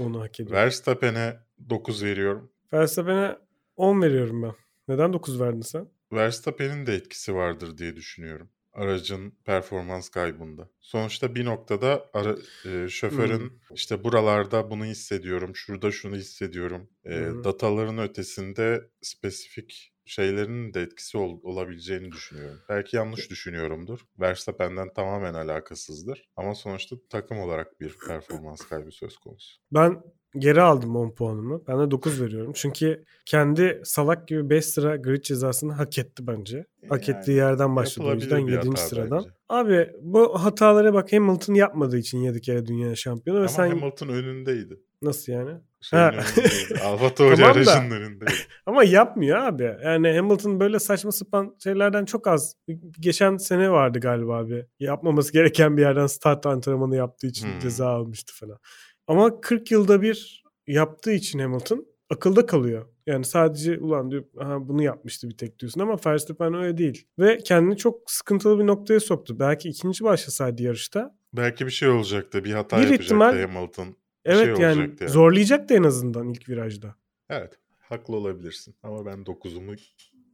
onu 0.01 0.21
hak 0.21 0.41
ediyor. 0.41 0.57
Verstappen'e 0.57 1.37
9 1.71 2.05
veriyorum. 2.05 2.51
Verstappen'e 2.73 3.39
10 3.77 4.03
veriyorum 4.03 4.43
ben. 4.43 4.55
Neden 4.89 5.13
9 5.13 5.41
verdin 5.41 5.61
sen? 5.61 5.89
Verstappen'in 6.15 6.87
de 6.87 6.95
etkisi 6.95 7.35
vardır 7.35 7.79
diye 7.79 7.97
düşünüyorum. 7.97 8.51
Aracın 8.73 9.39
performans 9.45 10.09
kaybında. 10.09 10.71
Sonuçta 10.81 11.35
bir 11.35 11.45
noktada 11.45 12.11
ara, 12.15 12.37
e, 12.65 12.89
şoförün 12.89 13.41
Hmm. 13.41 13.59
işte 13.75 14.05
buralarda 14.05 14.71
bunu 14.71 14.85
hissediyorum, 14.85 15.57
şurada 15.57 15.91
şunu 15.93 16.17
hissediyorum. 16.17 16.91
E, 17.05 17.11
Hı. 17.15 17.45
dataların 17.45 17.99
ötesinde 17.99 18.91
spesifik 19.03 19.94
şeylerin 20.07 20.75
de 20.75 20.83
etkisi 20.83 21.19
ol- 21.19 21.41
olabileceğini 21.43 22.13
düşünüyorum. 22.13 22.59
Belki 22.69 22.97
yanlış 22.97 23.31
düşünüyorumdur. 23.31 24.01
Verstappen'den 24.21 24.95
tamamen 24.95 25.35
alakasızdır. 25.35 26.29
Ama 26.37 26.55
sonuçta 26.55 26.97
takım 27.11 27.39
olarak 27.39 27.81
bir 27.81 27.97
performans 28.09 28.61
kaybı 28.69 28.91
söz 28.91 29.17
konusu. 29.19 29.61
Ben 29.73 30.03
geri 30.39 30.61
aldım 30.63 30.97
10 30.97 31.11
puanımı. 31.11 31.63
Ben 31.69 31.81
de 31.81 31.91
9 31.91 32.23
veriyorum. 32.23 32.53
Çünkü 32.55 33.05
kendi 33.27 33.81
salak 33.85 34.29
gibi 34.29 34.51
5 34.51 34.65
sıra 34.65 34.97
grid 34.97 35.23
cezasını 35.23 35.73
hak 35.73 35.99
etti 35.99 36.27
bence. 36.27 36.67
Hak 36.89 37.09
Yani 37.09 37.19
ettiği 37.19 37.33
yerden 37.33 37.77
başladı 37.77 38.09
o 38.09 38.15
yüzden 38.15 38.47
bir 38.47 38.53
7. 38.53 38.67
hata 38.69 38.77
sıradan. 38.83 39.19
bence. 39.19 39.29
Abi 39.49 39.91
bu 40.03 40.45
hatalara 40.45 40.95
bak 40.95 41.13
Hamilton 41.13 41.55
yapmadığı 41.55 41.99
için 41.99 42.19
7 42.19 42.41
kere 42.41 42.67
dünya 42.67 42.97
şampiyonu 42.97 43.39
ve 43.39 43.43
Ama 43.43 43.49
sen 43.49 43.69
Hamilton 43.69 44.09
önündeydi. 44.09 44.81
Nasıl 45.05 45.33
yani? 45.33 45.51
Şeyin 45.81 46.03
önündeydi. 46.05 46.81
Alfa 46.85 47.15
Tauri 47.15 47.37
Tamam 47.37 47.51
aracının. 47.57 48.19
Ama 48.67 48.85
yapmıyor 48.85 49.39
abi. 49.39 49.77
Yani 49.85 50.17
Hamilton 50.17 50.61
böyle 50.61 50.79
saçma 50.79 51.13
sapan 51.13 51.57
şeylerden 51.65 52.05
çok 52.05 52.27
az. 52.27 52.57
Geçen 53.01 53.37
sene 53.37 53.71
vardı 53.71 54.01
galiba 54.01 54.37
abi. 54.39 54.67
Yapmaması 54.81 55.33
gereken 55.33 55.77
bir 55.77 55.83
yerden 55.83 56.07
start 56.07 56.47
antrenmanı 56.47 56.97
yaptığı 56.97 57.27
için 57.27 57.53
Hmm. 57.53 57.59
ceza 57.59 57.87
almıştı 57.89 58.33
falan. 58.37 58.59
Ama 59.07 59.41
40 59.41 59.71
yılda 59.71 60.03
bir 60.03 60.45
yaptığı 60.67 61.13
için 61.13 61.39
Hamilton 61.39 61.87
akılda 62.11 62.47
kalıyor. 62.47 62.87
Yani 63.07 63.25
sadece 63.25 63.79
ulan 63.79 64.11
diyor 64.11 64.25
Aha, 64.41 64.69
bunu 64.69 64.83
yapmıştı 64.83 65.29
bir 65.29 65.37
tek 65.37 65.59
diyorsun 65.59 65.81
ama 65.81 65.97
Verstappen 66.07 66.55
öyle 66.55 66.79
değil. 66.79 67.07
Ve 67.19 67.39
kendini 67.39 67.77
çok 67.77 68.11
sıkıntılı 68.11 68.59
bir 68.59 68.67
noktaya 68.67 69.01
soktu. 69.01 69.39
Belki 69.41 69.69
ikinci 69.69 70.05
başlasaydı 70.05 70.63
yarışta. 70.63 71.15
Belki 71.33 71.67
bir 71.67 71.71
şey 71.71 71.89
olacaktı. 71.89 72.45
Bir 72.45 72.53
hata 72.53 72.77
Bir 72.77 72.83
yapacaktı 72.83 73.05
ihtimal- 73.15 73.41
Hamilton. 73.41 73.97
Evet 74.25 74.57
şey 74.57 74.65
yani 74.65 74.95
yani. 75.01 75.11
zorlayacaktı 75.11 75.75
en 75.75 75.83
azından 75.83 76.29
ilk 76.29 76.49
virajda. 76.49 76.95
Evet. 77.31 77.59
Haklı 77.79 78.17
olabilirsin. 78.17 78.75
Ama 78.83 79.07
ben 79.07 79.19
9'umu 79.19 79.77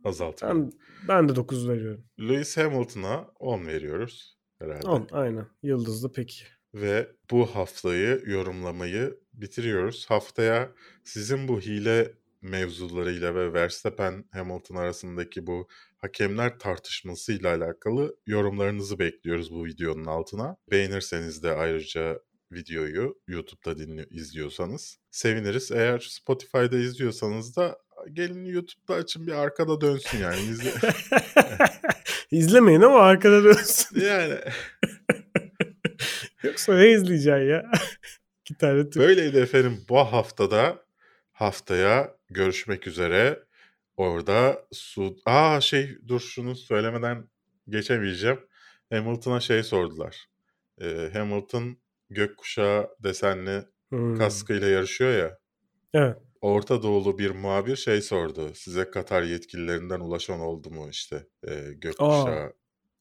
azaltıyorum. 0.05 0.63
Ben, 0.63 0.73
ben 1.09 1.29
de 1.29 1.37
9 1.37 1.69
veriyorum. 1.69 2.05
Lewis 2.21 2.57
Hamilton'a 2.57 3.27
10 3.39 3.67
veriyoruz 3.67 4.39
herhalde. 4.59 4.87
10 4.87 5.09
aynen. 5.13 5.47
Yıldızlı 5.63 6.13
peki. 6.13 6.45
Ve 6.75 7.09
bu 7.31 7.47
haftayı 7.47 8.23
yorumlamayı 8.27 9.19
bitiriyoruz. 9.35 10.07
Haftaya 10.09 10.73
sizin 11.05 11.49
bu 11.49 11.61
hile 11.61 12.13
mevzularıyla 12.43 13.35
ve 13.35 13.53
Verstappen 13.53 14.25
Hamilton 14.33 14.77
arasındaki 14.77 15.47
bu 15.47 15.69
hakemler 15.99 16.59
tartışmasıyla 16.59 17.55
alakalı 17.55 18.17
yorumlarınızı 18.27 18.99
bekliyoruz 18.99 19.53
bu 19.53 19.65
videonun 19.65 20.05
altına. 20.05 20.57
Beğenirseniz 20.71 21.43
de 21.43 21.53
ayrıca 21.53 22.21
videoyu 22.53 23.19
YouTube'da 23.27 23.79
dinli 23.79 24.07
izliyorsanız 24.11 24.99
seviniriz. 25.11 25.71
Eğer 25.73 25.99
Spotify'da 25.99 26.77
izliyorsanız 26.77 27.57
da 27.57 27.79
gelin 28.13 28.45
YouTube'da 28.45 28.95
açın 28.95 29.27
bir 29.27 29.33
arkada 29.33 29.81
dönsün 29.81 30.19
yani. 30.19 30.41
İzle... 30.41 30.71
İzlemeyin 32.31 32.81
ama 32.81 33.01
arkada 33.01 33.45
dönsün. 33.45 34.01
yani 34.07 34.39
Yoksa 36.43 36.75
ne 36.75 36.91
izleyeceksin 36.91 37.51
ya? 37.51 37.71
İki 38.41 38.55
tane 38.55 38.91
tür. 38.91 39.01
Böyleydi 39.01 39.39
efendim 39.39 39.85
bu 39.89 39.99
haftada 39.99 40.85
haftaya 41.33 42.15
görüşmek 42.31 42.87
üzere. 42.87 43.45
Orada 43.97 44.67
su... 44.73 45.17
Aa 45.27 45.61
şey 45.61 45.99
dur 46.09 46.21
şunu 46.21 46.57
söylemeden 46.57 47.29
geçemeyeceğim. 47.69 48.41
Hamilton'a 48.91 49.41
şey 49.41 49.63
sordular. 49.63 50.27
Ee, 50.81 51.11
Hamilton 51.13 51.77
gökkuşağı 52.11 52.89
desenli 53.05 53.65
Hmm. 53.91 54.15
kaskıyla 54.15 54.69
yarışıyor 54.69 55.13
ya. 55.13 55.39
Evet. 55.93 56.23
Orta 56.41 56.83
Doğulu 56.83 57.19
bir 57.19 57.31
muhabir 57.31 57.77
şey 57.77 58.01
sordu. 58.03 58.51
Size 58.55 58.91
Katar 58.91 59.23
yetkililerinden 59.23 60.01
ulaşan 60.01 60.41
oldu 60.41 60.71
mu 60.71 60.89
işte 60.91 61.27
e, 61.49 61.73
gökkuşağı 61.77 62.53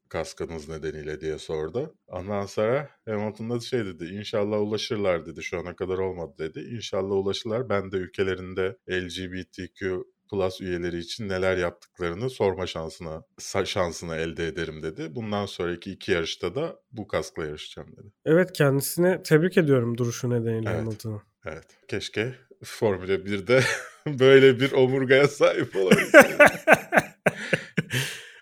kaskınız 0.09 0.69
nedeniyle 0.69 1.21
diye 1.21 1.39
sordu. 1.39 1.97
Ondan 2.07 2.45
sonra 2.45 2.89
Hamilton 3.05 3.49
da 3.49 3.59
şey 3.59 3.85
dedi 3.85 4.05
inşallah 4.05 4.59
ulaşırlar 4.61 5.25
dedi 5.25 5.43
şu 5.43 5.59
ana 5.59 5.75
kadar 5.75 5.97
olmadı 5.97 6.33
dedi. 6.39 6.59
İnşallah 6.75 7.15
ulaşırlar 7.15 7.69
ben 7.69 7.91
de 7.91 7.97
ülkelerinde 7.97 8.77
LGBTQ 8.91 10.05
Plus 10.31 10.61
üyeleri 10.61 10.97
için 10.97 11.29
neler 11.29 11.57
yaptıklarını 11.57 12.29
sorma 12.29 12.67
şansına 12.67 13.23
şansını 13.65 14.15
elde 14.15 14.47
ederim 14.47 14.83
dedi. 14.83 15.15
Bundan 15.15 15.45
sonraki 15.45 15.91
iki 15.91 16.11
yarışta 16.11 16.55
da 16.55 16.79
bu 16.91 17.07
kaskla 17.07 17.45
yarışacağım 17.45 17.91
dedi. 17.97 18.07
Evet 18.25 18.53
kendisine 18.53 19.23
tebrik 19.23 19.57
ediyorum 19.57 19.97
duruşu 19.97 20.29
nedeniyle 20.29 20.69
Evet. 20.69 20.79
Hamilton'ı. 20.81 21.21
Evet. 21.45 21.65
Keşke 21.87 22.35
Formula 22.63 23.13
1'de 23.13 23.61
böyle 24.19 24.59
bir 24.59 24.71
omurgaya 24.71 25.27
sahip 25.27 25.75
olabilseydim. 25.75 26.37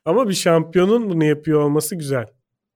Ama 0.05 0.29
bir 0.29 0.33
şampiyonun 0.33 1.09
bunu 1.09 1.23
yapıyor 1.23 1.59
olması 1.61 1.95
güzel. 1.95 2.25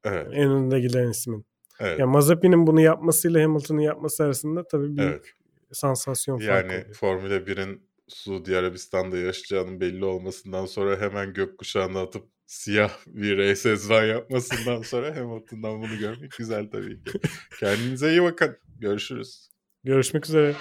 evet. 0.04 0.28
En 0.34 0.52
önde 0.52 0.80
giden 0.80 1.10
ismin. 1.10 1.46
Evet. 1.80 2.00
Yani 2.00 2.12
Mazepin'in 2.12 2.68
bunu 2.68 2.82
yapmasıyla 2.82 3.44
Hamilton'ın 3.44 3.80
yapması 3.82 4.24
arasında 4.24 4.68
tabii 4.68 4.98
büyük 4.98 5.12
Evet. 5.12 5.26
sansasyon 5.72 6.40
farkı 6.40 6.74
Yani. 6.74 6.94
Formula 6.94 7.36
1'in 7.38 7.91
Suudi 8.12 8.58
Arabistan'da 8.58 9.18
yaşayacağının 9.18 9.82
belli 9.82 10.06
olmasından 10.06 10.66
sonra 10.66 11.02
hemen 11.02 11.34
gökkuşağına 11.34 12.02
atıp 12.02 12.24
siyah 12.46 12.92
bir 13.08 13.38
race 13.38 13.90
van 13.90 14.06
yapmasından 14.06 14.82
sonra 14.82 15.16
Hamilton'dan 15.16 15.82
bunu 15.82 15.98
görmek 16.00 16.32
güzel 16.38 16.70
tabii 16.72 17.04
ki. 17.04 17.12
Kendinize 17.60 18.10
iyi 18.10 18.24
bakın. 18.24 18.58
Görüşürüz. 18.80 19.50
Görüşmek 19.84 20.26
üzere. 20.26 20.56